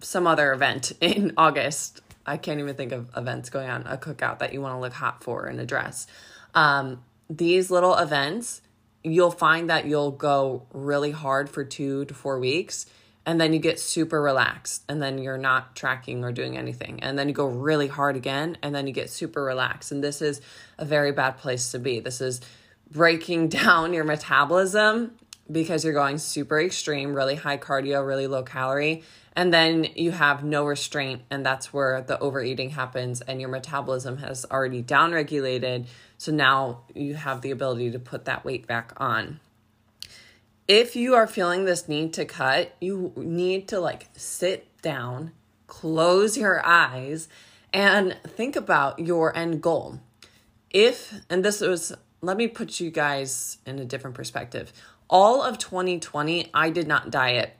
some 0.00 0.26
other 0.26 0.52
event 0.52 0.92
in 1.00 1.32
August. 1.36 2.00
I 2.26 2.36
can't 2.36 2.58
even 2.58 2.74
think 2.74 2.92
of 2.92 3.10
events 3.16 3.50
going 3.50 3.68
on 3.68 3.86
a 3.86 3.98
cookout 3.98 4.38
that 4.38 4.52
you 4.52 4.60
want 4.60 4.74
to 4.74 4.80
look 4.80 4.94
hot 4.94 5.22
for 5.22 5.46
in 5.46 5.58
a 5.58 5.66
dress. 5.66 6.06
Um, 6.54 7.02
these 7.28 7.70
little 7.70 7.94
events, 7.96 8.62
you'll 9.02 9.30
find 9.30 9.68
that 9.68 9.84
you'll 9.84 10.10
go 10.10 10.66
really 10.72 11.10
hard 11.10 11.50
for 11.50 11.64
two 11.64 12.06
to 12.06 12.14
four 12.14 12.38
weeks 12.38 12.86
and 13.26 13.40
then 13.40 13.52
you 13.52 13.58
get 13.58 13.80
super 13.80 14.20
relaxed 14.20 14.82
and 14.88 15.00
then 15.00 15.18
you're 15.18 15.38
not 15.38 15.74
tracking 15.74 16.24
or 16.24 16.32
doing 16.32 16.58
anything. 16.58 17.02
And 17.02 17.18
then 17.18 17.28
you 17.28 17.34
go 17.34 17.46
really 17.46 17.88
hard 17.88 18.16
again 18.16 18.58
and 18.62 18.74
then 18.74 18.86
you 18.86 18.92
get 18.92 19.08
super 19.08 19.42
relaxed. 19.42 19.92
And 19.92 20.04
this 20.04 20.20
is 20.20 20.40
a 20.78 20.84
very 20.84 21.10
bad 21.10 21.38
place 21.38 21.70
to 21.72 21.78
be. 21.78 22.00
This 22.00 22.20
is 22.20 22.40
breaking 22.90 23.48
down 23.48 23.94
your 23.94 24.04
metabolism 24.04 25.12
because 25.50 25.84
you're 25.84 25.94
going 25.94 26.18
super 26.18 26.60
extreme 26.60 27.14
really 27.14 27.34
high 27.34 27.58
cardio 27.58 28.06
really 28.06 28.26
low 28.26 28.42
calorie. 28.42 29.02
And 29.36 29.52
then 29.52 29.84
you 29.96 30.12
have 30.12 30.44
no 30.44 30.64
restraint 30.64 31.22
and 31.30 31.44
that's 31.44 31.72
where 31.72 32.02
the 32.02 32.18
overeating 32.18 32.70
happens 32.70 33.20
and 33.22 33.40
your 33.40 33.50
metabolism 33.50 34.18
has 34.18 34.44
already 34.50 34.82
downregulated. 34.82 35.86
So 36.18 36.30
now 36.30 36.82
you 36.94 37.14
have 37.14 37.40
the 37.40 37.50
ability 37.50 37.90
to 37.92 37.98
put 37.98 38.26
that 38.26 38.44
weight 38.44 38.66
back 38.66 38.92
on 38.98 39.40
if 40.66 40.96
you 40.96 41.14
are 41.14 41.26
feeling 41.26 41.64
this 41.64 41.88
need 41.88 42.12
to 42.14 42.24
cut, 42.24 42.74
you 42.80 43.12
need 43.16 43.68
to 43.68 43.80
like 43.80 44.08
sit 44.16 44.66
down, 44.82 45.32
close 45.66 46.38
your 46.38 46.64
eyes, 46.64 47.28
and 47.72 48.16
think 48.26 48.56
about 48.56 48.98
your 48.98 49.36
end 49.36 49.62
goal. 49.62 50.00
If, 50.70 51.12
and 51.28 51.44
this 51.44 51.60
was, 51.60 51.92
let 52.20 52.36
me 52.36 52.48
put 52.48 52.80
you 52.80 52.90
guys 52.90 53.58
in 53.66 53.78
a 53.78 53.84
different 53.84 54.16
perspective. 54.16 54.72
All 55.08 55.42
of 55.42 55.58
2020, 55.58 56.50
I 56.54 56.70
did 56.70 56.88
not 56.88 57.10
diet. 57.10 57.56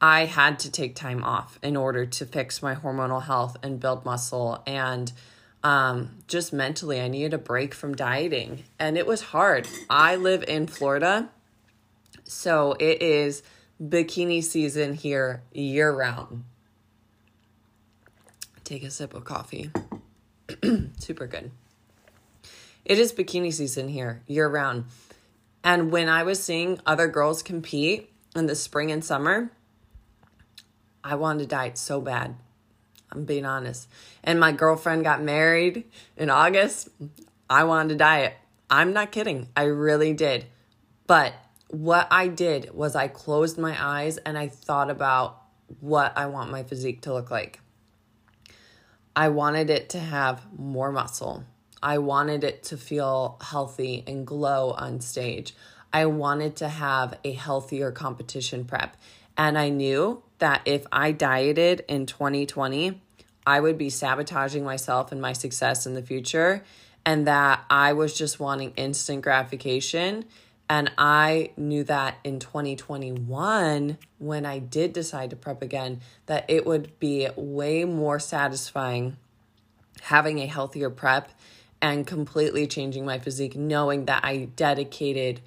I 0.00 0.26
had 0.26 0.60
to 0.60 0.70
take 0.70 0.94
time 0.94 1.24
off 1.24 1.58
in 1.60 1.76
order 1.76 2.06
to 2.06 2.24
fix 2.24 2.62
my 2.62 2.76
hormonal 2.76 3.24
health 3.24 3.56
and 3.64 3.80
build 3.80 4.04
muscle. 4.04 4.62
And 4.64 5.12
um, 5.64 6.22
just 6.28 6.52
mentally, 6.52 7.00
I 7.00 7.08
needed 7.08 7.34
a 7.34 7.38
break 7.38 7.74
from 7.74 7.96
dieting. 7.96 8.62
And 8.78 8.96
it 8.96 9.08
was 9.08 9.22
hard. 9.22 9.66
I 9.90 10.14
live 10.14 10.44
in 10.46 10.68
Florida 10.68 11.30
so 12.28 12.76
it 12.78 13.02
is 13.02 13.42
bikini 13.82 14.44
season 14.44 14.94
here 14.94 15.42
year 15.52 15.90
round. 15.92 16.44
take 18.64 18.84
a 18.84 18.90
sip 18.90 19.14
of 19.14 19.24
coffee. 19.24 19.70
Super 20.98 21.26
good. 21.26 21.50
It 22.84 22.98
is 22.98 23.12
bikini 23.12 23.52
season 23.52 23.88
here 23.88 24.22
year 24.26 24.48
round. 24.48 24.84
And 25.64 25.90
when 25.90 26.08
I 26.08 26.22
was 26.22 26.42
seeing 26.42 26.80
other 26.86 27.08
girls 27.08 27.42
compete 27.42 28.12
in 28.36 28.46
the 28.46 28.54
spring 28.54 28.92
and 28.92 29.04
summer, 29.04 29.50
I 31.02 31.14
wanted 31.14 31.40
to 31.40 31.46
diet 31.46 31.78
so 31.78 32.00
bad. 32.00 32.36
I'm 33.10 33.24
being 33.24 33.46
honest. 33.46 33.88
And 34.22 34.38
my 34.38 34.52
girlfriend 34.52 35.04
got 35.04 35.22
married 35.22 35.84
in 36.16 36.28
August. 36.28 36.90
I 37.48 37.64
wanted 37.64 37.90
to 37.90 37.94
diet. 37.96 38.34
I'm 38.68 38.92
not 38.92 39.12
kidding. 39.12 39.48
I 39.56 39.64
really 39.64 40.12
did. 40.12 40.44
But 41.06 41.32
what 41.68 42.08
I 42.10 42.28
did 42.28 42.74
was 42.74 42.96
I 42.96 43.08
closed 43.08 43.58
my 43.58 43.76
eyes 43.78 44.16
and 44.18 44.36
I 44.36 44.48
thought 44.48 44.90
about 44.90 45.42
what 45.80 46.16
I 46.16 46.26
want 46.26 46.50
my 46.50 46.62
physique 46.62 47.02
to 47.02 47.12
look 47.12 47.30
like. 47.30 47.60
I 49.14 49.28
wanted 49.28 49.68
it 49.70 49.90
to 49.90 49.98
have 49.98 50.46
more 50.56 50.92
muscle. 50.92 51.44
I 51.82 51.98
wanted 51.98 52.44
it 52.44 52.62
to 52.64 52.76
feel 52.76 53.38
healthy 53.42 54.02
and 54.06 54.26
glow 54.26 54.70
on 54.72 55.00
stage. 55.00 55.54
I 55.92 56.06
wanted 56.06 56.56
to 56.56 56.68
have 56.68 57.18
a 57.24 57.32
healthier 57.32 57.92
competition 57.92 58.64
prep. 58.64 58.96
And 59.36 59.56
I 59.58 59.68
knew 59.68 60.22
that 60.38 60.62
if 60.64 60.86
I 60.90 61.12
dieted 61.12 61.84
in 61.88 62.06
2020, 62.06 63.00
I 63.46 63.60
would 63.60 63.78
be 63.78 63.90
sabotaging 63.90 64.64
myself 64.64 65.12
and 65.12 65.20
my 65.20 65.32
success 65.32 65.86
in 65.86 65.94
the 65.94 66.02
future, 66.02 66.64
and 67.06 67.26
that 67.26 67.64
I 67.70 67.92
was 67.94 68.16
just 68.16 68.38
wanting 68.38 68.72
instant 68.76 69.22
gratification. 69.22 70.24
And 70.70 70.90
I 70.98 71.52
knew 71.56 71.82
that 71.84 72.18
in 72.24 72.40
2021, 72.40 73.98
when 74.18 74.46
I 74.46 74.58
did 74.58 74.92
decide 74.92 75.30
to 75.30 75.36
prep 75.36 75.62
again, 75.62 76.00
that 76.26 76.44
it 76.48 76.66
would 76.66 76.98
be 76.98 77.28
way 77.36 77.84
more 77.84 78.18
satisfying 78.18 79.16
having 80.02 80.38
a 80.38 80.46
healthier 80.46 80.90
prep 80.90 81.30
and 81.80 82.06
completely 82.06 82.66
changing 82.66 83.04
my 83.04 83.18
physique, 83.18 83.56
knowing 83.56 84.06
that 84.06 84.24
I 84.24 84.48
dedicated 84.56 85.40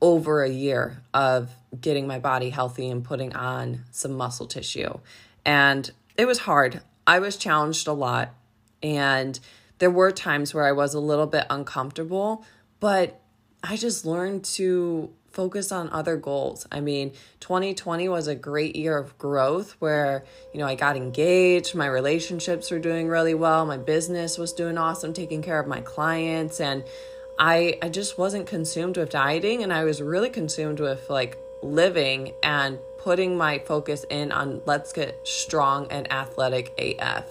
over 0.00 0.42
a 0.42 0.48
year 0.48 1.02
of 1.12 1.50
getting 1.80 2.06
my 2.06 2.18
body 2.18 2.50
healthy 2.50 2.88
and 2.88 3.02
putting 3.02 3.34
on 3.34 3.84
some 3.90 4.12
muscle 4.12 4.46
tissue. 4.46 4.98
And 5.44 5.90
it 6.16 6.26
was 6.26 6.40
hard. 6.40 6.82
I 7.06 7.18
was 7.18 7.36
challenged 7.36 7.88
a 7.88 7.92
lot. 7.92 8.34
And 8.82 9.38
there 9.78 9.90
were 9.90 10.12
times 10.12 10.54
where 10.54 10.66
I 10.66 10.72
was 10.72 10.94
a 10.94 11.00
little 11.00 11.26
bit 11.26 11.46
uncomfortable, 11.50 12.44
but 12.80 13.20
I 13.62 13.76
just 13.76 14.06
learned 14.06 14.44
to 14.44 15.10
focus 15.30 15.72
on 15.72 15.90
other 15.90 16.16
goals. 16.16 16.66
I 16.72 16.80
mean, 16.80 17.12
2020 17.40 18.08
was 18.08 18.26
a 18.26 18.34
great 18.34 18.76
year 18.76 18.96
of 18.96 19.16
growth 19.18 19.76
where, 19.78 20.24
you 20.52 20.60
know, 20.60 20.66
I 20.66 20.74
got 20.74 20.96
engaged, 20.96 21.74
my 21.74 21.86
relationships 21.86 22.70
were 22.70 22.78
doing 22.78 23.08
really 23.08 23.34
well, 23.34 23.66
my 23.66 23.76
business 23.76 24.38
was 24.38 24.52
doing 24.52 24.78
awesome, 24.78 25.12
taking 25.12 25.42
care 25.42 25.60
of 25.60 25.66
my 25.66 25.80
clients 25.80 26.60
and 26.60 26.82
I 27.38 27.78
I 27.82 27.88
just 27.88 28.18
wasn't 28.18 28.46
consumed 28.46 28.96
with 28.96 29.10
dieting 29.10 29.62
and 29.62 29.72
I 29.72 29.84
was 29.84 30.02
really 30.02 30.30
consumed 30.30 30.80
with 30.80 31.08
like 31.08 31.38
living 31.62 32.32
and 32.42 32.78
putting 32.98 33.36
my 33.36 33.58
focus 33.60 34.04
in 34.10 34.32
on 34.32 34.60
let's 34.66 34.92
get 34.92 35.26
strong 35.26 35.86
and 35.90 36.10
athletic 36.10 36.72
AF. 36.78 37.26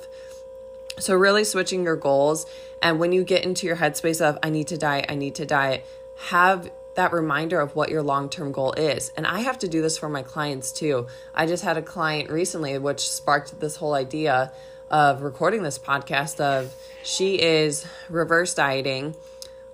So 0.99 1.13
really 1.15 1.43
switching 1.43 1.83
your 1.83 1.97
goals 1.97 2.45
and 2.81 2.99
when 2.99 3.11
you 3.11 3.23
get 3.23 3.43
into 3.43 3.67
your 3.67 3.75
headspace 3.75 4.21
of 4.21 4.37
I 4.43 4.49
need 4.49 4.67
to 4.67 4.77
diet, 4.77 5.07
I 5.09 5.15
need 5.15 5.35
to 5.35 5.45
diet, 5.45 5.85
have 6.17 6.69
that 6.95 7.13
reminder 7.13 7.59
of 7.59 7.75
what 7.75 7.89
your 7.89 8.01
long 8.01 8.29
term 8.29 8.51
goal 8.51 8.73
is. 8.73 9.11
And 9.15 9.25
I 9.27 9.41
have 9.41 9.59
to 9.59 9.67
do 9.67 9.81
this 9.81 9.97
for 9.97 10.09
my 10.09 10.23
clients 10.23 10.71
too. 10.71 11.07
I 11.33 11.45
just 11.45 11.63
had 11.63 11.77
a 11.77 11.81
client 11.81 12.29
recently, 12.29 12.77
which 12.77 13.09
sparked 13.09 13.59
this 13.59 13.75
whole 13.75 13.93
idea 13.93 14.51
of 14.89 15.21
recording 15.21 15.63
this 15.63 15.77
podcast 15.77 16.39
of 16.39 16.73
she 17.03 17.41
is 17.41 17.85
reverse 18.09 18.53
dieting 18.53 19.15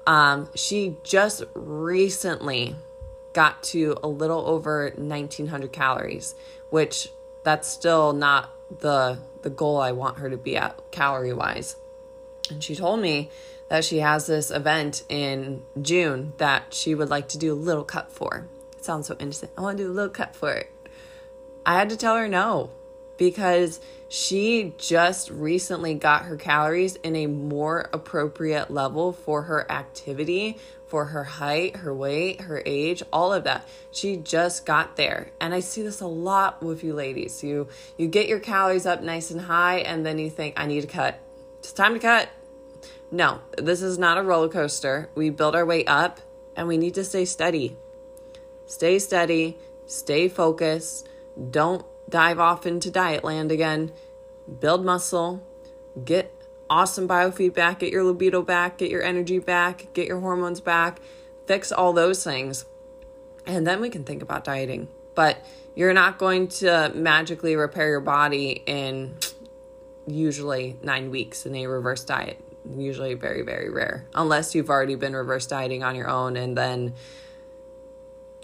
um, 0.06 0.50
she 0.56 0.98
just 1.04 1.44
recently 1.54 2.76
got 3.34 3.64
to 3.64 3.98
a 4.04 4.08
little 4.08 4.46
over 4.46 4.92
1900 4.96 5.72
calories, 5.72 6.36
which 6.70 7.10
that's 7.44 7.68
still 7.68 8.14
not 8.14 8.54
the 8.80 9.20
the 9.42 9.50
goal 9.50 9.80
I 9.80 9.92
want 9.92 10.20
her 10.20 10.30
to 10.30 10.38
be 10.38 10.56
at 10.56 10.80
calorie 10.92 11.34
wise. 11.34 11.76
And 12.50 12.64
she 12.64 12.76
told 12.76 13.00
me 13.02 13.30
that 13.74 13.84
she 13.84 13.98
has 13.98 14.28
this 14.28 14.52
event 14.52 15.02
in 15.10 15.60
June 15.82 16.32
that 16.38 16.72
she 16.76 16.94
would 16.94 17.10
like 17.10 17.28
to 17.28 17.40
do 17.40 17.52
a 17.52 17.56
little 17.56 17.84
cut 17.84 18.12
for. 18.12 18.46
It 18.74 18.86
sounds 18.86 19.08
so 19.08 19.16
innocent. 19.20 19.52
I 19.58 19.62
want 19.62 19.80
to 19.80 19.86
do 19.86 19.90
a 19.90 19.92
little 19.92 20.12
cut 20.12 20.36
for 20.36 20.52
it. 20.54 20.72
I 21.66 21.74
had 21.74 21.90
to 21.90 21.98
tell 21.98 22.16
her 22.16 22.28
no 22.28 22.70
because 23.18 23.82
she 24.10 24.76
just 24.78 25.32
recently 25.32 25.96
got 25.96 26.26
her 26.26 26.38
calories 26.38 26.98
in 26.98 27.16
a 27.16 27.26
more 27.26 27.90
appropriate 27.92 28.70
level 28.70 29.12
for 29.12 29.42
her 29.42 29.66
activity, 29.72 30.60
for 30.86 31.06
her 31.06 31.24
height, 31.24 31.78
her 31.78 31.96
weight, 31.96 32.42
her 32.42 32.62
age, 32.68 33.02
all 33.12 33.34
of 33.34 33.46
that. 33.46 33.68
She 33.90 34.18
just 34.18 34.68
got 34.68 34.98
there. 34.98 35.32
And 35.42 35.52
I 35.52 35.62
see 35.62 35.82
this 35.82 36.00
a 36.00 36.06
lot 36.06 36.62
with 36.62 36.84
you 36.84 36.94
ladies. 36.94 37.44
You 37.44 37.70
you 37.98 38.06
get 38.06 38.28
your 38.28 38.40
calories 38.40 38.86
up 38.86 39.02
nice 39.02 39.32
and 39.32 39.42
high 39.42 39.80
and 39.80 40.06
then 40.06 40.20
you 40.20 40.30
think 40.30 40.60
I 40.60 40.68
need 40.68 40.82
to 40.82 40.88
cut. 40.88 41.20
It's 41.58 41.74
time 41.74 41.96
to 41.96 42.00
cut. 42.00 42.30
No, 43.14 43.42
this 43.60 43.84
is 43.84 44.00
not 44.00 44.18
a 44.18 44.24
roller 44.24 44.50
coaster. 44.50 45.08
We 45.14 45.30
build 45.30 45.54
our 45.54 45.68
way 45.68 45.86
up 45.86 46.20
and 46.56 46.68
we 46.68 46.80
need 46.80 46.96
to 46.96 47.04
stay 47.04 47.26
steady. 47.26 47.78
Stay 48.66 48.98
steady, 48.98 49.60
stay 49.86 50.28
focused. 50.28 51.08
Don't 51.52 51.86
dive 52.10 52.40
off 52.40 52.66
into 52.66 52.90
diet 52.90 53.24
land 53.24 53.52
again, 53.52 53.92
build 54.60 54.84
muscle, 54.84 55.44
get 56.04 56.34
awesome 56.72 57.08
biofeedback, 57.08 57.78
get 57.78 57.92
your 57.92 58.04
libido 58.04 58.42
back, 58.42 58.80
get 58.80 58.90
your 58.90 59.04
energy 59.04 59.38
back, 59.38 59.94
get 59.94 60.08
your 60.08 60.20
hormones 60.20 60.60
back, 60.60 61.00
fix 61.46 61.72
all 61.72 61.94
those 61.94 62.24
things. 62.24 62.66
And 63.46 63.68
then 63.68 63.80
we 63.80 63.92
can 63.92 64.04
think 64.06 64.24
about 64.24 64.44
dieting. 64.44 64.88
But 65.14 65.38
you're 65.76 65.94
not 65.94 66.18
going 66.18 66.48
to 66.48 66.92
magically 66.96 67.56
repair 67.56 67.90
your 67.90 68.02
body 68.02 68.64
in 68.66 69.18
usually 70.08 70.80
nine 70.82 71.12
weeks 71.12 71.46
in 71.46 71.54
a 71.54 71.68
reverse 71.68 72.04
diet. 72.04 72.44
Usually 72.70 73.14
very, 73.14 73.42
very 73.42 73.70
rare. 73.70 74.06
Unless 74.14 74.56
you've 74.56 74.70
already 74.70 74.96
been 74.96 75.14
reverse 75.14 75.48
dieting 75.48 75.84
on 75.84 75.96
your 75.96 76.10
own 76.10 76.38
and 76.38 76.58
then 76.58 76.94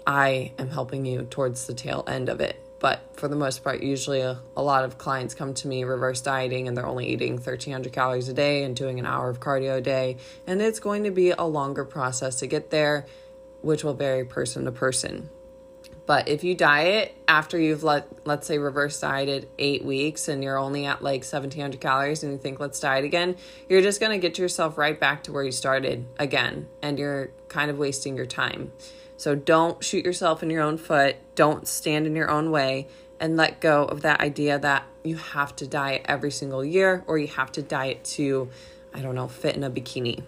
I 0.06 0.52
am 0.58 0.70
helping 0.70 1.06
you 1.06 1.22
towards 1.22 1.66
the 1.66 1.74
tail 1.74 2.04
end 2.06 2.28
of 2.28 2.40
it. 2.40 2.60
But 2.80 3.00
for 3.12 3.28
the 3.28 3.36
most 3.36 3.62
part, 3.62 3.82
usually 3.82 4.20
a, 4.22 4.40
a, 4.56 4.62
lot 4.62 4.84
of 4.84 4.96
clients 4.96 5.34
come 5.34 5.52
to 5.54 5.68
me 5.68 5.84
reverse 5.84 6.22
dieting 6.22 6.66
and 6.66 6.76
they're 6.76 6.86
only 6.86 7.08
eating 7.08 7.34
1300 7.34 7.92
calories 7.92 8.28
a 8.28 8.32
day 8.32 8.64
and 8.64 8.74
doing 8.74 8.98
an 8.98 9.04
hour 9.04 9.28
of 9.28 9.38
cardio 9.38 9.76
a 9.76 9.80
day. 9.82 10.16
And 10.46 10.62
it's 10.62 10.80
going 10.80 11.04
to 11.04 11.10
be 11.10 11.30
a 11.30 11.44
longer 11.44 11.84
process 11.84 12.36
to 12.36 12.46
get 12.46 12.70
there, 12.70 13.04
which 13.60 13.84
will 13.84 13.92
vary 13.92 14.24
person 14.24 14.64
to 14.64 14.72
person. 14.72 15.28
But 16.10 16.26
if 16.26 16.42
you 16.42 16.56
diet 16.56 17.14
after 17.28 17.56
you've 17.56 17.84
let 17.84 18.08
let's 18.26 18.44
say 18.48 18.58
reverse 18.58 18.98
dieted 18.98 19.48
eight 19.60 19.84
weeks 19.84 20.26
and 20.26 20.42
you're 20.42 20.58
only 20.58 20.84
at 20.84 21.02
like 21.02 21.20
1700 21.20 21.80
calories 21.80 22.24
and 22.24 22.32
you 22.32 22.38
think 22.38 22.58
let's 22.58 22.80
diet 22.80 23.04
again, 23.04 23.36
you're 23.68 23.80
just 23.80 24.00
gonna 24.00 24.18
get 24.18 24.36
yourself 24.36 24.76
right 24.76 24.98
back 24.98 25.22
to 25.22 25.32
where 25.32 25.44
you 25.44 25.52
started 25.52 26.04
again, 26.18 26.66
and 26.82 26.98
you're 26.98 27.30
kind 27.46 27.70
of 27.70 27.78
wasting 27.78 28.16
your 28.16 28.26
time. 28.26 28.72
So 29.18 29.36
don't 29.36 29.84
shoot 29.84 30.04
yourself 30.04 30.42
in 30.42 30.50
your 30.50 30.62
own 30.62 30.78
foot. 30.78 31.14
Don't 31.36 31.68
stand 31.68 32.08
in 32.08 32.16
your 32.16 32.28
own 32.28 32.50
way 32.50 32.88
and 33.20 33.36
let 33.36 33.60
go 33.60 33.84
of 33.84 34.02
that 34.02 34.18
idea 34.18 34.58
that 34.58 34.82
you 35.04 35.14
have 35.14 35.54
to 35.54 35.66
diet 35.68 36.02
every 36.06 36.32
single 36.32 36.64
year 36.64 37.04
or 37.06 37.18
you 37.18 37.28
have 37.28 37.52
to 37.52 37.62
diet 37.62 38.02
to, 38.16 38.50
I 38.92 39.00
don't 39.00 39.14
know, 39.14 39.28
fit 39.28 39.54
in 39.54 39.62
a 39.62 39.70
bikini. 39.70 40.24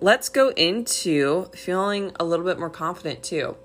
Let's 0.00 0.28
go 0.28 0.50
into 0.50 1.46
feeling 1.56 2.12
a 2.20 2.24
little 2.24 2.44
bit 2.44 2.56
more 2.60 2.70
confident 2.70 3.24
too. 3.24 3.56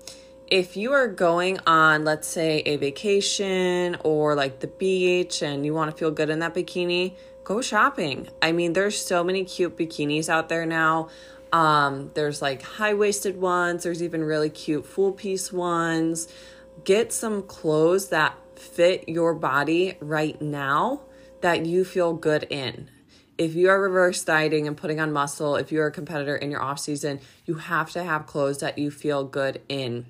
If 0.50 0.76
you 0.76 0.92
are 0.94 1.06
going 1.06 1.60
on, 1.64 2.02
let's 2.02 2.26
say, 2.26 2.62
a 2.66 2.76
vacation 2.76 3.96
or 4.02 4.34
like 4.34 4.58
the 4.58 4.66
beach 4.66 5.42
and 5.42 5.64
you 5.64 5.72
want 5.72 5.92
to 5.92 5.96
feel 5.96 6.10
good 6.10 6.28
in 6.28 6.40
that 6.40 6.54
bikini, 6.54 7.14
go 7.44 7.62
shopping. 7.62 8.28
I 8.42 8.50
mean, 8.50 8.72
there's 8.72 9.00
so 9.00 9.22
many 9.22 9.44
cute 9.44 9.76
bikinis 9.76 10.28
out 10.28 10.48
there 10.48 10.66
now. 10.66 11.08
Um, 11.52 12.10
there's 12.14 12.42
like 12.42 12.62
high 12.62 12.94
waisted 12.94 13.40
ones, 13.40 13.84
there's 13.84 14.02
even 14.02 14.24
really 14.24 14.50
cute 14.50 14.86
full 14.86 15.12
piece 15.12 15.52
ones. 15.52 16.26
Get 16.82 17.12
some 17.12 17.44
clothes 17.44 18.08
that 18.08 18.34
fit 18.56 19.08
your 19.08 19.34
body 19.34 19.98
right 20.00 20.40
now 20.42 21.02
that 21.42 21.64
you 21.64 21.84
feel 21.84 22.12
good 22.12 22.48
in. 22.50 22.90
If 23.38 23.54
you 23.54 23.70
are 23.70 23.80
reverse 23.80 24.24
dieting 24.24 24.66
and 24.66 24.76
putting 24.76 24.98
on 24.98 25.12
muscle, 25.12 25.54
if 25.54 25.70
you're 25.70 25.86
a 25.86 25.92
competitor 25.92 26.34
in 26.34 26.50
your 26.50 26.60
off 26.60 26.80
season, 26.80 27.20
you 27.46 27.54
have 27.54 27.92
to 27.92 28.02
have 28.02 28.26
clothes 28.26 28.58
that 28.58 28.78
you 28.78 28.90
feel 28.90 29.22
good 29.22 29.62
in. 29.68 30.06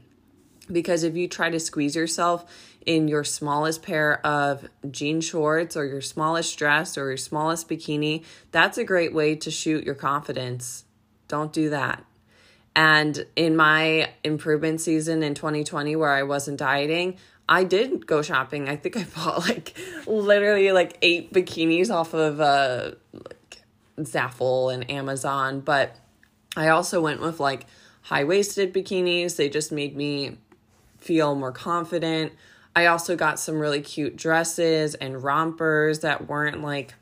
Because 0.73 1.03
if 1.03 1.17
you 1.17 1.29
try 1.29 1.51
to 1.51 1.61
squeeze 1.61 1.97
yourself 1.97 2.45
in 2.87 3.09
your 3.09 3.25
smallest 3.25 3.83
pair 3.83 4.25
of 4.27 4.69
jean 4.91 5.21
shorts 5.21 5.77
or 5.77 5.85
your 5.85 6.01
smallest 6.01 6.57
dress 6.59 6.97
or 6.97 7.09
your 7.09 7.17
smallest 7.17 7.69
bikini, 7.69 8.25
that's 8.53 8.79
a 8.79 8.85
great 8.85 9.13
way 9.13 9.35
to 9.37 9.51
shoot 9.51 9.85
your 9.85 9.95
confidence 9.95 10.85
don't 11.31 11.53
do 11.53 11.71
that. 11.71 12.05
And 12.77 13.25
in 13.37 13.57
my 13.57 14.11
improvement 14.23 14.81
season 14.81 15.23
in 15.23 15.35
2020, 15.35 15.97
where 15.97 16.11
I 16.11 16.25
wasn't 16.25 16.59
dieting, 16.59 17.17
I 17.49 17.65
did 17.65 18.07
go 18.07 18.21
shopping. 18.21 18.69
I 18.69 18.77
think 18.77 18.97
I 18.97 19.05
bought 19.17 19.49
like 19.49 19.77
literally 20.07 20.71
like 20.73 20.99
eight 21.01 21.33
bikinis 21.33 21.91
off 21.91 22.13
of 22.13 22.41
uh, 22.41 22.93
like 23.13 23.63
Zaful 24.01 24.75
and 24.75 24.91
Amazon. 24.91 25.61
But 25.61 25.97
I 26.57 26.69
also 26.69 27.01
went 27.01 27.21
with 27.21 27.41
like 27.41 27.67
high 28.03 28.25
waisted 28.25 28.75
bikinis. 28.75 29.37
They 29.37 29.49
just 29.49 29.73
made 29.73 29.97
me 29.97 30.39
feel 31.01 31.35
more 31.35 31.53
confident. 31.53 32.33
I 32.75 32.87
also 32.87 33.17
got 33.17 33.41
some 33.41 33.59
really 33.59 33.81
cute 33.81 34.17
dresses 34.17 34.95
and 34.95 35.23
rompers 35.23 36.01
that 36.01 36.29
weren't 36.29 36.63
like 36.63 36.95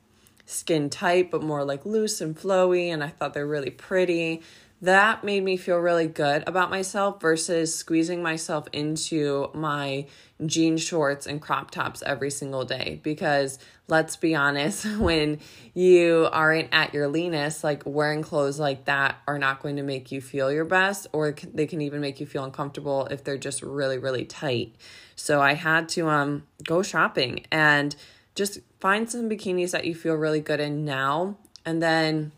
skin 0.47 0.89
tight, 0.89 1.31
but 1.31 1.43
more 1.43 1.65
like 1.65 1.85
loose 1.85 2.21
and 2.21 2.37
flowy. 2.37 2.89
And 2.89 3.05
I 3.05 3.09
thought 3.09 3.35
they're 3.35 3.47
really 3.47 3.71
pretty 3.71 4.43
that 4.81 5.25
made 5.25 5.43
me 5.43 5.57
feel 5.57 5.79
really 5.79 6.07
good 6.07 6.45
about 6.47 6.71
myself 6.71 7.21
versus 7.21 7.75
squeezing 7.75 8.23
myself 8.23 8.69
into 8.73 9.51
my 9.53 10.07
jean 10.47 10.77
shorts 10.77 11.27
and 11.27 11.43
crop 11.43 11.71
tops 11.71 12.03
every 12.07 12.31
single 12.31 12.65
day. 12.65 13.01
Because 13.03 13.59
let's 13.89 14.17
be 14.17 14.35
honest 14.35 14.87
when 14.99 15.41
you 15.75 16.29
aren't 16.31 16.69
at 16.73 16.95
your 16.95 17.09
leanest 17.09 17.65
like 17.65 17.83
wearing 17.85 18.23
clothes 18.23 18.61
like 18.61 18.85
that 18.85 19.17
are 19.27 19.39
not 19.39 19.61
going 19.61 19.77
to 19.77 19.83
make 19.83 20.13
you 20.13 20.21
feel 20.21 20.53
your 20.53 20.65
best 20.65 21.07
or 21.13 21.35
they 21.53 21.67
can 21.67 21.81
even 21.81 22.01
make 22.01 22.21
you 22.21 22.27
feel 22.27 22.45
uncomfortable 22.45 23.07
if 23.07 23.25
they're 23.25 23.39
just 23.39 23.63
really 23.63 23.99
really 23.99 24.25
tight. 24.25 24.77
So 25.17 25.41
i 25.41 25.55
had 25.55 25.89
to 25.91 26.09
um 26.09 26.45
go 26.65 26.83
shopping 26.83 27.45
and 27.51 27.97
just 28.35 28.61
find 28.79 29.11
some 29.11 29.29
bikinis 29.29 29.73
that 29.73 29.85
you 29.85 29.95
feel 29.95 30.15
really 30.15 30.41
good 30.41 30.61
in 30.61 30.85
now 30.85 31.37
and 31.65 31.83
then 31.83 32.31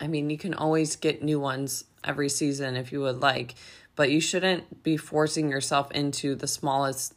I 0.00 0.06
mean, 0.06 0.30
you 0.30 0.38
can 0.38 0.54
always 0.54 0.96
get 0.96 1.22
new 1.22 1.38
ones 1.38 1.84
every 2.02 2.28
season 2.28 2.76
if 2.76 2.90
you 2.90 3.00
would 3.02 3.20
like, 3.20 3.54
but 3.96 4.10
you 4.10 4.20
shouldn't 4.20 4.82
be 4.82 4.96
forcing 4.96 5.50
yourself 5.50 5.92
into 5.92 6.34
the 6.34 6.46
smallest 6.46 7.14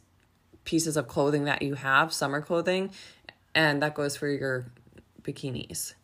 pieces 0.64 0.96
of 0.96 1.08
clothing 1.08 1.44
that 1.44 1.62
you 1.62 1.74
have, 1.74 2.12
summer 2.12 2.42
clothing, 2.42 2.90
and 3.54 3.82
that 3.82 3.94
goes 3.94 4.16
for 4.16 4.28
your 4.28 4.66
bikinis. 5.22 5.94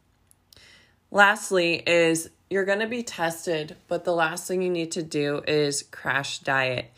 Lastly, 1.10 1.82
is 1.86 2.30
you're 2.48 2.64
going 2.64 2.80
to 2.80 2.86
be 2.86 3.02
tested, 3.02 3.76
but 3.88 4.04
the 4.04 4.14
last 4.14 4.48
thing 4.48 4.62
you 4.62 4.70
need 4.70 4.92
to 4.92 5.02
do 5.02 5.42
is 5.46 5.82
crash 5.82 6.38
diet. 6.40 6.90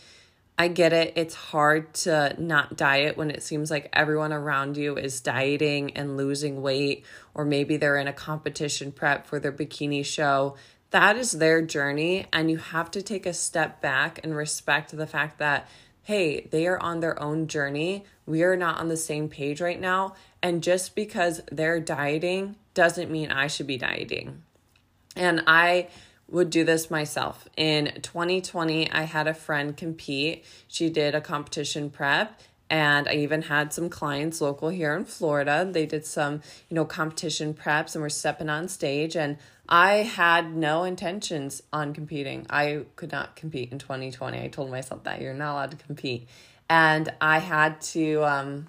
I 0.59 0.69
get 0.69 0.93
it. 0.93 1.15
It's 1.17 1.35
hard 1.35 1.95
to 1.95 2.37
not 2.39 2.77
diet 2.77 3.17
when 3.17 3.31
it 3.31 3.43
seems 3.43 3.71
like 3.71 3.89
everyone 3.93 4.33
around 4.33 4.77
you 4.77 4.97
is 4.97 5.21
dieting 5.21 5.97
and 5.97 6.17
losing 6.17 6.63
weight, 6.63 7.05
or 7.35 7.45
maybe 7.45 7.77
they're 7.77 7.97
in 7.97 8.07
a 8.07 8.13
competition 8.13 8.93
prep 8.93 9.27
for 9.27 9.41
their 9.41 9.53
bikini 9.53 10.05
show. 10.05 10.57
That 10.91 11.17
is 11.17 11.33
their 11.33 11.63
journey, 11.63 12.27
and 12.33 12.51
you 12.51 12.59
have 12.59 12.91
to 12.93 13.03
take 13.03 13.25
a 13.25 13.33
step 13.33 13.81
back 13.81 14.21
and 14.23 14.37
respect 14.37 14.95
the 14.95 15.07
fact 15.07 15.39
that, 15.39 15.67
hey, 16.03 16.47
they 16.51 16.67
are 16.67 16.79
on 16.79 17.01
their 17.01 17.21
own 17.21 17.47
journey. 17.47 18.05
We 18.27 18.43
are 18.43 18.57
not 18.57 18.79
on 18.79 18.89
the 18.89 18.97
same 18.97 19.29
page 19.29 19.61
right 19.61 19.81
now. 19.81 20.15
And 20.43 20.63
just 20.63 20.95
because 20.95 21.41
they're 21.51 21.81
dieting 21.81 22.57
doesn't 22.75 23.11
mean 23.11 23.33
I 23.33 23.47
should 23.47 23.67
be 23.67 23.79
dieting. 23.79 24.43
And 25.17 25.45
I 25.47 25.89
would 26.33 26.51
do 26.51 26.65
this 26.65 26.91
myself. 26.91 27.47
In 27.57 27.93
2020, 28.01 28.91
I 28.91 29.03
had 29.03 29.29
a 29.29 29.35
friend 29.35 29.77
compete. 29.77 30.45
She 30.67 30.89
did 30.89 31.15
a 31.15 31.21
competition 31.21 31.91
prep 31.91 32.41
and 32.71 33.07
I 33.07 33.17
even 33.17 33.43
had 33.43 33.71
some 33.75 33.91
clients 33.91 34.41
local 34.41 34.71
here 34.71 34.97
in 34.97 35.05
Florida. 35.05 35.69
They 35.71 35.85
did 35.85 36.07
some, 36.07 36.41
you 36.71 36.75
know, 36.75 36.87
competition 36.87 37.53
preps 37.53 37.95
and 37.95 38.01
were 38.01 38.09
stepping 38.09 38.49
on 38.49 38.67
stage 38.69 39.15
and 39.15 39.37
I 39.69 39.97
had 39.97 40.57
no 40.57 40.85
intentions 40.85 41.63
on 41.71 41.93
competing. 41.93 42.47
I 42.49 42.87
could 42.97 43.13
not 43.13 43.37
compete 43.37 43.71
in 43.71 43.79
2020. 43.79 44.43
I 44.43 44.49
told 44.49 44.71
myself 44.71 45.05
that 45.05 45.21
you're 45.21 45.35
not 45.35 45.53
allowed 45.53 45.71
to 45.73 45.77
compete. 45.77 46.29
And 46.71 47.13
I 47.21 47.41
had 47.41 47.83
to 47.93 48.25
um 48.25 48.69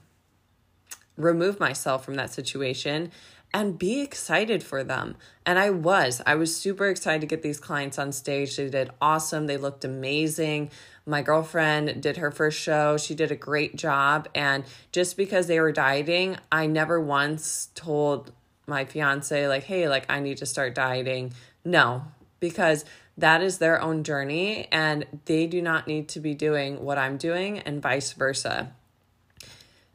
remove 1.16 1.60
myself 1.60 2.04
from 2.04 2.16
that 2.16 2.34
situation 2.34 3.12
and 3.54 3.78
be 3.78 4.02
excited 4.02 4.64
for 4.64 4.84
them. 4.84 5.16
And 5.46 5.60
I 5.60 5.70
was. 5.70 6.22
I 6.26 6.36
was 6.36 6.56
super 6.56 6.88
excited 6.88 7.22
to 7.22 7.28
get 7.28 7.44
these 7.44 7.60
clients 7.60 8.00
on 8.00 8.12
stage. 8.12 8.56
They 8.56 8.70
did 8.70 8.92
awesome. 9.00 9.46
They 9.48 9.58
looked 9.58 9.86
amazing. 9.86 10.72
My 11.06 11.22
girlfriend 11.22 12.02
did 12.02 12.18
her 12.18 12.32
first 12.32 12.60
show. 12.60 12.98
She 12.98 13.14
did 13.14 13.32
a 13.32 13.36
great 13.36 13.76
job. 13.76 14.28
And 14.34 14.64
just 14.92 15.18
because 15.18 15.48
they 15.48 15.60
were 15.60 15.72
dieting, 15.72 16.38
I 16.52 16.66
never 16.66 17.00
once 17.00 17.70
told 17.76 18.32
my 18.66 18.86
fiance, 18.86 19.48
like, 19.48 19.66
hey, 19.66 19.88
like, 19.88 20.10
I 20.10 20.20
need 20.20 20.38
to 20.38 20.46
start 20.46 20.74
dieting. 20.74 21.34
No, 21.66 22.06
because 22.40 22.86
that 23.18 23.42
is 23.42 23.60
their 23.60 23.82
own 23.82 24.04
journey 24.04 24.68
and 24.72 25.06
they 25.26 25.46
do 25.46 25.62
not 25.62 25.88
need 25.88 26.08
to 26.10 26.20
be 26.20 26.34
doing 26.34 26.84
what 26.84 26.98
I'm 26.98 27.18
doing 27.18 27.60
and 27.60 27.82
vice 27.82 28.14
versa. 28.14 28.74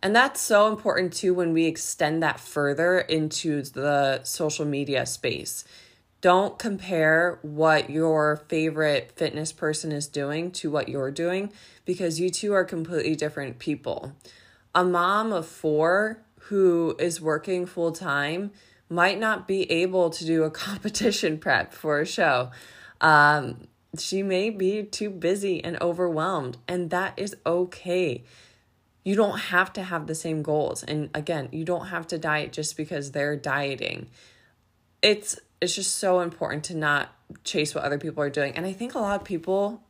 And 0.03 0.15
that's 0.15 0.41
so 0.41 0.69
important 0.69 1.13
too 1.13 1.35
when 1.35 1.53
we 1.53 1.65
extend 1.67 2.23
that 2.23 2.39
further 2.39 3.01
into 3.01 3.63
the 3.63 4.23
social 4.23 4.65
media 4.65 5.07
space. 5.07 5.65
Don't 6.21 6.59
compare 6.59 7.39
what 7.43 7.91
your 7.91 8.45
favorite 8.49 9.13
fitness 9.15 9.53
person 9.53 9.93
is 9.93 10.09
doing 10.09 10.51
to 10.53 10.71
what 10.71 10.89
you're 10.89 11.11
doing 11.11 11.53
because 11.85 12.19
you 12.19 12.31
two 12.31 12.53
are 12.53 12.65
completely 12.65 13.15
different 13.15 13.59
people. 13.59 14.13
A 14.75 14.85
mom 14.85 15.33
of 15.33 15.47
four 15.47 16.23
who 16.43 16.97
is 16.99 17.21
working 17.21 17.67
full 17.67 17.93
time 17.93 18.51
might 18.89 19.19
not 19.19 19.47
be 19.47 19.71
able 19.71 20.11
to 20.11 20.25
do 20.25 20.45
a 20.45 20.51
competition 20.67 21.39
prep 21.39 21.73
for 21.73 22.01
a 22.01 22.07
show. 22.07 22.51
Um, 23.01 23.69
she 23.97 24.23
may 24.23 24.51
be 24.51 24.83
too 24.83 25.11
busy 25.11 25.63
and 25.63 25.81
overwhelmed, 25.81 26.59
and 26.67 26.91
that 26.91 27.15
is 27.17 27.37
okay 27.47 28.25
you 29.05 29.15
don't 29.15 29.39
have 29.39 29.73
to 29.75 29.83
have 29.83 30.07
the 30.07 30.15
same 30.15 30.43
goals. 30.43 30.83
And 30.83 31.11
again 31.15 31.49
you 31.53 31.65
don't 31.65 31.87
have 31.87 32.07
to 32.09 32.19
diet 32.19 32.53
just 32.53 32.77
because 32.77 33.13
they're 33.13 33.37
dieting. 33.37 34.09
It's 35.03 35.39
it's 35.61 35.75
just 35.75 35.97
so 35.97 36.21
important 36.21 36.65
to 36.65 36.77
not 36.77 37.13
chase 37.45 37.75
what 37.75 37.85
other 37.85 37.99
people 37.99 38.23
are 38.23 38.31
doing. 38.31 38.55
And 38.55 38.67
i 38.67 38.73
think 38.73 38.95
a 38.95 38.99
lot 38.99 39.21
of 39.21 39.25
people 39.25 39.83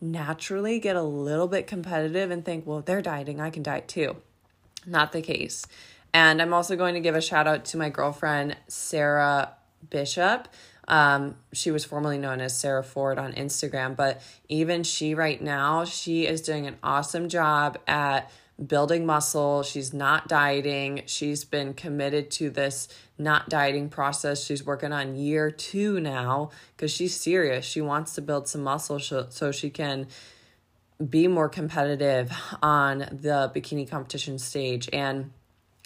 naturally 0.00 0.78
get 0.78 0.94
a 0.94 1.02
little 1.02 1.48
bit 1.48 1.66
competitive 1.66 2.30
and 2.30 2.44
think 2.44 2.66
well 2.66 2.82
they're 2.82 3.00
dieting 3.00 3.40
i 3.40 3.50
can 3.50 3.62
diet 3.62 3.88
too. 3.88 4.16
Not 4.84 5.12
the 5.12 5.22
case. 5.22 5.66
And 6.12 6.40
i'm 6.40 6.52
also 6.52 6.76
going 6.76 6.94
to 6.94 7.00
give 7.00 7.14
a 7.14 7.20
shout 7.20 7.46
out 7.46 7.64
to 7.66 7.76
my 7.76 7.90
girlfriend 7.90 8.56
sarah 8.68 9.52
bishop. 9.90 10.48
Um, 10.88 11.36
she 11.52 11.70
was 11.70 11.84
formerly 11.84 12.18
known 12.18 12.40
as 12.40 12.56
Sarah 12.56 12.84
Ford 12.84 13.18
on 13.18 13.32
Instagram, 13.32 13.96
but 13.96 14.22
even 14.48 14.84
she 14.84 15.14
right 15.14 15.40
now, 15.40 15.84
she 15.84 16.26
is 16.26 16.40
doing 16.40 16.66
an 16.66 16.76
awesome 16.82 17.28
job 17.28 17.78
at 17.86 18.30
building 18.64 19.04
muscle. 19.04 19.62
She's 19.62 19.92
not 19.92 20.28
dieting. 20.28 21.02
She's 21.06 21.44
been 21.44 21.74
committed 21.74 22.30
to 22.32 22.50
this 22.50 22.88
not 23.18 23.48
dieting 23.48 23.88
process. 23.88 24.44
She's 24.44 24.64
working 24.64 24.92
on 24.92 25.16
year 25.16 25.50
two 25.50 26.00
now 26.00 26.50
because 26.76 26.90
she's 26.90 27.14
serious. 27.14 27.64
She 27.64 27.80
wants 27.80 28.14
to 28.14 28.22
build 28.22 28.48
some 28.48 28.62
muscle 28.62 28.98
so 28.98 29.52
she 29.52 29.70
can 29.70 30.06
be 31.10 31.28
more 31.28 31.48
competitive 31.48 32.32
on 32.62 33.00
the 33.12 33.52
bikini 33.54 33.88
competition 33.88 34.38
stage. 34.38 34.88
And 34.92 35.32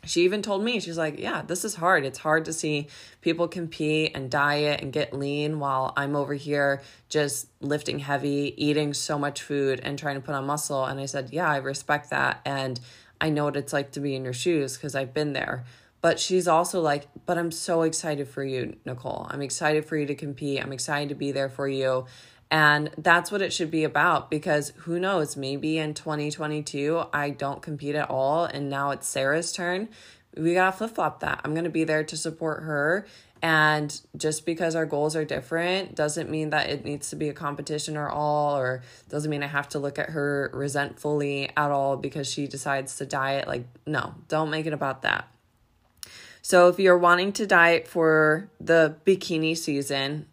she 0.04 0.22
even 0.22 0.42
told 0.42 0.64
me, 0.64 0.80
she's 0.80 0.98
like, 0.98 1.18
Yeah, 1.18 1.42
this 1.42 1.64
is 1.64 1.74
hard. 1.74 2.04
It's 2.04 2.18
hard 2.18 2.44
to 2.46 2.52
see 2.52 2.88
people 3.20 3.48
compete 3.48 4.12
and 4.14 4.30
diet 4.30 4.80
and 4.80 4.92
get 4.92 5.12
lean 5.12 5.58
while 5.58 5.92
I'm 5.96 6.16
over 6.16 6.34
here 6.34 6.82
just 7.08 7.48
lifting 7.60 7.98
heavy, 7.98 8.54
eating 8.56 8.94
so 8.94 9.18
much 9.18 9.42
food, 9.42 9.80
and 9.82 9.98
trying 9.98 10.14
to 10.14 10.20
put 10.20 10.34
on 10.34 10.46
muscle. 10.46 10.84
And 10.84 11.00
I 11.00 11.06
said, 11.06 11.30
Yeah, 11.32 11.50
I 11.50 11.58
respect 11.58 12.10
that. 12.10 12.40
And 12.44 12.80
I 13.20 13.30
know 13.30 13.44
what 13.44 13.56
it's 13.56 13.72
like 13.72 13.92
to 13.92 14.00
be 14.00 14.14
in 14.14 14.24
your 14.24 14.32
shoes 14.32 14.76
because 14.76 14.94
I've 14.94 15.12
been 15.12 15.32
there. 15.32 15.64
But 16.00 16.18
she's 16.18 16.48
also 16.48 16.80
like, 16.80 17.08
But 17.26 17.36
I'm 17.36 17.50
so 17.50 17.82
excited 17.82 18.28
for 18.28 18.42
you, 18.42 18.76
Nicole. 18.86 19.26
I'm 19.30 19.42
excited 19.42 19.84
for 19.84 19.96
you 19.96 20.06
to 20.06 20.14
compete. 20.14 20.62
I'm 20.62 20.72
excited 20.72 21.10
to 21.10 21.14
be 21.14 21.32
there 21.32 21.50
for 21.50 21.68
you. 21.68 22.06
And 22.50 22.90
that's 22.98 23.30
what 23.30 23.42
it 23.42 23.52
should 23.52 23.70
be 23.70 23.84
about 23.84 24.30
because 24.30 24.72
who 24.78 24.98
knows, 24.98 25.36
maybe 25.36 25.78
in 25.78 25.94
2022 25.94 27.04
I 27.12 27.30
don't 27.30 27.62
compete 27.62 27.94
at 27.94 28.10
all 28.10 28.44
and 28.44 28.68
now 28.68 28.90
it's 28.90 29.08
Sarah's 29.08 29.52
turn. 29.52 29.88
We 30.36 30.54
got 30.54 30.72
to 30.72 30.76
flip 30.76 30.94
flop 30.94 31.20
that. 31.20 31.40
I'm 31.44 31.52
going 31.52 31.64
to 31.64 31.70
be 31.70 31.84
there 31.84 32.04
to 32.04 32.16
support 32.16 32.62
her. 32.62 33.06
And 33.42 33.98
just 34.16 34.44
because 34.44 34.74
our 34.74 34.84
goals 34.84 35.16
are 35.16 35.24
different 35.24 35.94
doesn't 35.94 36.28
mean 36.28 36.50
that 36.50 36.68
it 36.68 36.84
needs 36.84 37.08
to 37.10 37.16
be 37.16 37.28
a 37.28 37.32
competition 37.32 37.96
or 37.96 38.08
all, 38.08 38.56
or 38.56 38.82
doesn't 39.08 39.30
mean 39.30 39.42
I 39.42 39.46
have 39.46 39.68
to 39.70 39.78
look 39.78 39.98
at 39.98 40.10
her 40.10 40.50
resentfully 40.52 41.50
at 41.56 41.70
all 41.70 41.96
because 41.96 42.30
she 42.30 42.46
decides 42.46 42.96
to 42.96 43.06
diet. 43.06 43.48
Like, 43.48 43.64
no, 43.86 44.14
don't 44.28 44.50
make 44.50 44.66
it 44.66 44.74
about 44.74 45.02
that. 45.02 45.26
So, 46.42 46.68
if 46.68 46.78
you're 46.78 46.98
wanting 46.98 47.32
to 47.34 47.46
diet 47.46 47.86
for 47.86 48.50
the 48.60 48.96
bikini 49.06 49.56
season, 49.56 50.26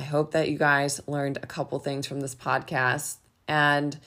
I 0.00 0.02
hope 0.04 0.30
that 0.30 0.48
you 0.48 0.56
guys 0.56 0.98
learned 1.06 1.36
a 1.42 1.46
couple 1.46 1.78
things 1.78 2.06
from 2.06 2.20
this 2.20 2.34
podcast. 2.34 3.18
And 3.46 3.98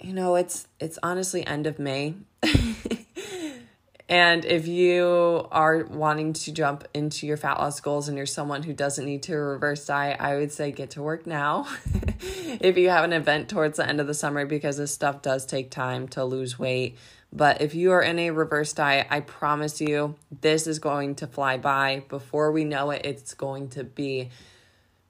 you 0.00 0.14
know, 0.14 0.36
it's 0.36 0.66
it's 0.80 0.98
honestly 1.02 1.46
end 1.46 1.66
of 1.66 1.78
May. 1.78 2.14
and 4.08 4.42
if 4.46 4.66
you 4.66 5.46
are 5.50 5.84
wanting 5.84 6.32
to 6.32 6.50
jump 6.50 6.88
into 6.94 7.26
your 7.26 7.36
fat 7.36 7.58
loss 7.58 7.78
goals 7.80 8.08
and 8.08 8.16
you're 8.16 8.24
someone 8.24 8.62
who 8.62 8.72
doesn't 8.72 9.04
need 9.04 9.22
to 9.24 9.36
reverse 9.36 9.84
diet, 9.84 10.16
I 10.18 10.36
would 10.36 10.50
say 10.50 10.72
get 10.72 10.92
to 10.92 11.02
work 11.02 11.26
now. 11.26 11.68
if 12.22 12.78
you 12.78 12.88
have 12.88 13.04
an 13.04 13.12
event 13.12 13.50
towards 13.50 13.76
the 13.76 13.86
end 13.86 14.00
of 14.00 14.06
the 14.06 14.14
summer, 14.14 14.46
because 14.46 14.78
this 14.78 14.94
stuff 14.94 15.20
does 15.20 15.44
take 15.44 15.70
time 15.70 16.08
to 16.08 16.24
lose 16.24 16.58
weight. 16.58 16.96
But 17.34 17.60
if 17.60 17.74
you 17.74 17.92
are 17.92 18.00
in 18.00 18.18
a 18.18 18.30
reverse 18.30 18.72
diet, 18.72 19.08
I 19.10 19.20
promise 19.20 19.78
you, 19.78 20.14
this 20.40 20.66
is 20.66 20.78
going 20.78 21.16
to 21.16 21.26
fly 21.26 21.58
by. 21.58 22.04
Before 22.08 22.50
we 22.50 22.64
know 22.64 22.92
it, 22.92 23.02
it's 23.04 23.34
going 23.34 23.68
to 23.70 23.84
be 23.84 24.30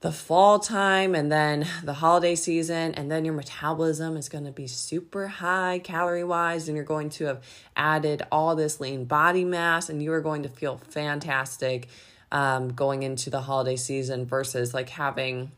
the 0.01 0.13
fall 0.13 0.61
time 0.61 1.15
and 1.15 1.31
then 1.31 1.67
the 1.83 1.95
holiday 1.95 2.35
season 2.35 2.95
and 2.95 3.11
then 3.11 3.25
your 3.25 3.35
metabolism 3.35 4.17
is 4.17 4.29
going 4.29 4.45
to 4.45 4.53
be 4.53 4.67
super 4.67 5.27
high 5.27 5.81
calorie 5.83 6.23
wise 6.23 6.69
and 6.69 6.77
you're 6.77 6.85
going 6.85 7.09
to 7.11 7.25
have 7.25 7.43
added 7.77 8.23
all 8.31 8.55
this 8.55 8.79
lean 8.79 9.05
body 9.05 9.45
mass 9.45 9.89
and 9.89 10.01
you 10.01 10.13
are 10.13 10.21
going 10.21 10.45
to 10.45 10.49
feel 10.49 10.77
fantastic 10.77 11.89
um, 12.31 12.73
going 12.73 13.03
into 13.03 13.29
the 13.29 13.41
holiday 13.41 13.75
season 13.75 14.25
versus 14.25 14.73
like 14.73 14.89
having 14.89 15.51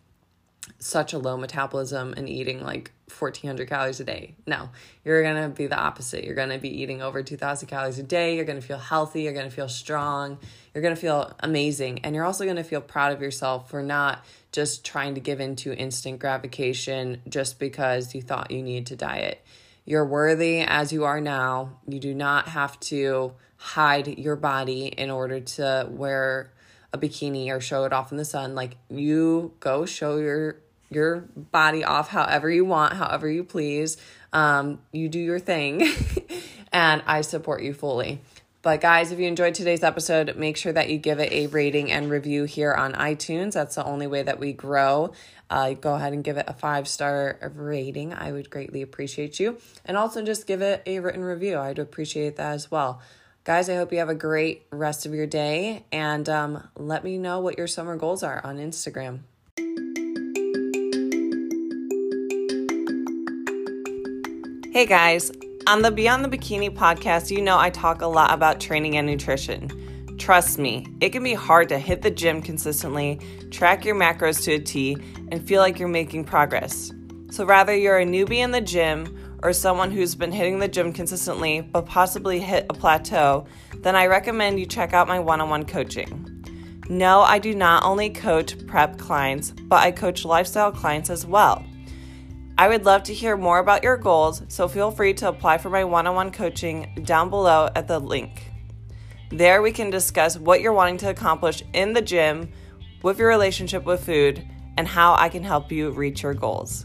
such 0.79 1.13
a 1.13 1.19
low 1.19 1.37
metabolism 1.37 2.15
and 2.17 2.29
eating 2.29 2.63
like 2.63 2.93
1400 3.17 3.69
calories 3.69 4.01
a 4.01 4.05
day. 4.05 4.35
No, 4.47 4.71
you're 5.05 5.23
going 5.23 5.43
to 5.43 5.49
be 5.49 5.67
the 5.67 5.79
opposite. 5.79 6.25
You're 6.25 6.35
going 6.35 6.51
to 6.51 6.59
be 6.59 6.83
eating 6.83 7.03
over 7.03 7.23
2000 7.23 7.69
calories 7.69 7.99
a 7.99 8.03
day. 8.03 8.37
You're 8.37 8.45
going 8.45 8.61
to 8.61 8.67
feel 8.67 8.79
healthy. 8.79 9.23
You're 9.23 9.33
going 9.33 9.49
to 9.49 9.55
feel 9.55 9.69
strong. 9.69 10.39
You're 10.75 10.83
going 10.83 10.95
to 10.95 11.01
feel 11.01 11.35
amazing. 11.41 12.01
And 12.05 12.15
you're 12.15 12.25
also 12.25 12.45
going 12.45 12.57
to 12.57 12.65
feel 12.65 12.81
proud 12.81 13.13
of 13.13 13.21
yourself 13.21 13.71
for 13.71 13.83
not 13.83 14.25
just 14.53 14.85
trying 14.85 15.15
to 15.15 15.21
give 15.21 15.41
into 15.41 15.75
instant 15.75 16.19
gratification 16.19 17.23
just 17.29 17.59
because 17.59 18.15
you 18.15 18.23
thought 18.23 18.51
you 18.51 18.63
needed 18.63 18.87
to 18.87 18.97
diet. 18.97 19.45
You're 19.85 20.07
worthy 20.07 20.61
as 20.61 20.93
you 20.93 21.05
are 21.05 21.21
now. 21.21 21.79
You 21.87 21.99
do 21.99 22.15
not 22.15 22.49
have 22.49 22.79
to 22.81 23.33
hide 23.57 24.19
your 24.19 24.37
body 24.37 24.87
in 24.87 25.11
order 25.11 25.41
to 25.41 25.87
wear 25.91 26.53
a 26.93 26.99
bikini 26.99 27.49
or 27.55 27.61
show 27.61 27.85
it 27.85 27.93
off 27.93 28.11
in 28.11 28.19
the 28.19 28.25
sun. 28.25 28.55
Like 28.55 28.77
you 28.89 29.53
go 29.61 29.87
show 29.87 30.17
your 30.17 30.57
your 30.91 31.21
body 31.37 31.85
off 31.85 32.09
however 32.09 32.51
you 32.51 32.65
want, 32.65 32.95
however 32.95 33.29
you 33.29 33.45
please. 33.45 33.97
Um, 34.33 34.81
you 34.93 35.09
do 35.09 35.19
your 35.19 35.39
thing, 35.39 35.89
and 36.73 37.03
I 37.07 37.21
support 37.23 37.63
you 37.63 37.75
fully. 37.75 38.21
But 38.63 38.83
guys, 38.83 39.11
if 39.11 39.19
you 39.19 39.27
enjoyed 39.27 39.55
today's 39.55 39.83
episode, 39.83 40.37
make 40.37 40.59
sure 40.59 40.73
that 40.73 40.91
you 40.91 40.99
give 40.99 41.19
it 41.19 41.33
a 41.33 41.47
rating 41.47 41.91
and 41.91 42.11
review 42.11 42.45
here 42.45 42.75
on 42.75 42.93
iTunes. 42.93 43.55
That's 43.55 43.77
the 43.77 43.85
only 43.85 44.07
way 44.07 44.23
that 44.23 44.39
we 44.39 44.53
grow. 44.53 45.13
Uh, 45.49 45.73
go 45.73 45.95
ahead 45.95 46.13
and 46.13 46.23
give 46.23 46.37
it 46.37 46.45
a 46.47 46.53
five 46.53 46.87
star 46.87 47.39
rating. 47.55 48.13
I 48.13 48.33
would 48.33 48.51
greatly 48.51 48.83
appreciate 48.83 49.41
you. 49.41 49.59
And 49.87 49.97
also 49.97 50.23
just 50.23 50.47
give 50.47 50.61
it 50.61 50.83
a 50.85 51.01
written 51.01 51.25
review. 51.25 51.59
I'd 51.59 51.79
appreciate 51.79 52.37
that 52.37 52.53
as 52.53 52.71
well. 52.71 53.01
Guys, 53.43 53.71
I 53.71 53.77
hope 53.77 53.91
you 53.91 53.99
have 54.01 54.11
a 54.11 54.15
great 54.15 54.67
rest 54.71 55.07
of 55.07 55.15
your 55.15 55.27
day 55.27 55.87
and 55.91 56.29
um, 56.29 56.69
let 56.77 57.03
me 57.03 57.17
know 57.17 57.41
what 57.41 57.57
your 57.57 57.67
summer 57.67 57.97
goals 57.97 58.23
are 58.23 58.45
on 58.45 58.59
Instagram. 58.59 59.21
Hey 64.75 64.85
guys, 64.85 65.33
on 65.67 65.81
the 65.81 65.91
Beyond 65.91 66.23
the 66.23 66.29
Bikini 66.29 66.69
podcast, 66.69 67.31
you 67.31 67.41
know 67.41 67.59
I 67.59 67.71
talk 67.71 68.03
a 68.03 68.07
lot 68.07 68.35
about 68.35 68.61
training 68.61 68.99
and 68.99 69.07
nutrition. 69.07 70.17
Trust 70.19 70.59
me, 70.59 70.87
it 71.01 71.09
can 71.09 71.23
be 71.23 71.33
hard 71.33 71.71
to 71.71 71.79
hit 71.79 72.03
the 72.03 72.11
gym 72.11 72.43
consistently, 72.43 73.19
track 73.51 73.87
your 73.87 73.95
macros 73.95 74.45
to 74.45 74.53
a 74.53 74.59
T, 74.59 74.99
and 75.33 75.43
feel 75.43 75.63
like 75.63 75.79
you're 75.79 75.89
making 75.89 76.25
progress. 76.25 76.93
So, 77.31 77.47
rather 77.47 77.75
you're 77.75 77.99
a 77.99 78.05
newbie 78.05 78.39
in 78.39 78.51
the 78.51 78.61
gym 78.61 79.17
or 79.43 79.53
someone 79.53 79.91
who's 79.91 80.15
been 80.15 80.33
hitting 80.33 80.59
the 80.59 80.69
gym 80.69 80.93
consistently 80.93 81.61
but 81.61 81.87
possibly 81.87 82.41
hit 82.41 82.67
a 82.69 82.75
plateau, 82.75 83.47
then 83.77 83.97
I 83.97 84.07
recommend 84.07 84.61
you 84.61 84.67
check 84.67 84.93
out 84.93 85.09
my 85.09 85.19
one 85.19 85.41
on 85.41 85.51
one 85.51 85.65
coaching. 85.65 86.27
No, 86.89 87.21
I 87.21 87.39
do 87.39 87.55
not 87.55 87.85
only 87.85 88.11
coach 88.11 88.67
prep 88.67 88.99
clients, 88.99 89.51
but 89.53 89.77
I 89.77 89.93
coach 89.93 90.25
lifestyle 90.25 90.73
clients 90.73 91.09
as 91.09 91.25
well. 91.25 91.65
I 92.59 92.69
would 92.69 92.85
love 92.85 93.05
to 93.05 93.15
hear 93.15 93.37
more 93.37 93.59
about 93.59 93.83
your 93.83 93.97
goals, 93.97 94.43
so 94.49 94.69
feel 94.69 94.91
free 94.91 95.15
to 95.15 95.29
apply 95.29 95.59
for 95.59 95.71
my 95.71 95.85
one 95.85 96.07
on 96.07 96.15
one 96.15 96.31
coaching 96.31 96.93
down 97.05 97.31
below 97.31 97.71
at 97.75 97.89
the 97.89 97.99
link. 97.99 98.51
There, 99.31 99.63
we 99.63 99.73
can 99.73 99.89
discuss 99.89 100.37
what 100.37 100.61
you're 100.61 100.73
wanting 100.73 100.99
to 100.99 101.09
accomplish 101.11 101.63
in 101.73 101.93
the 101.93 102.03
gym, 102.03 102.51
with 103.03 103.19
your 103.19 103.29
relationship 103.29 103.85
with 103.85 104.05
food, 104.05 104.45
and 104.77 104.87
how 104.87 105.15
I 105.15 105.29
can 105.29 105.45
help 105.45 105.73
you 105.73 105.91
reach 105.91 106.23
your 106.23 106.35
goals. 106.35 106.85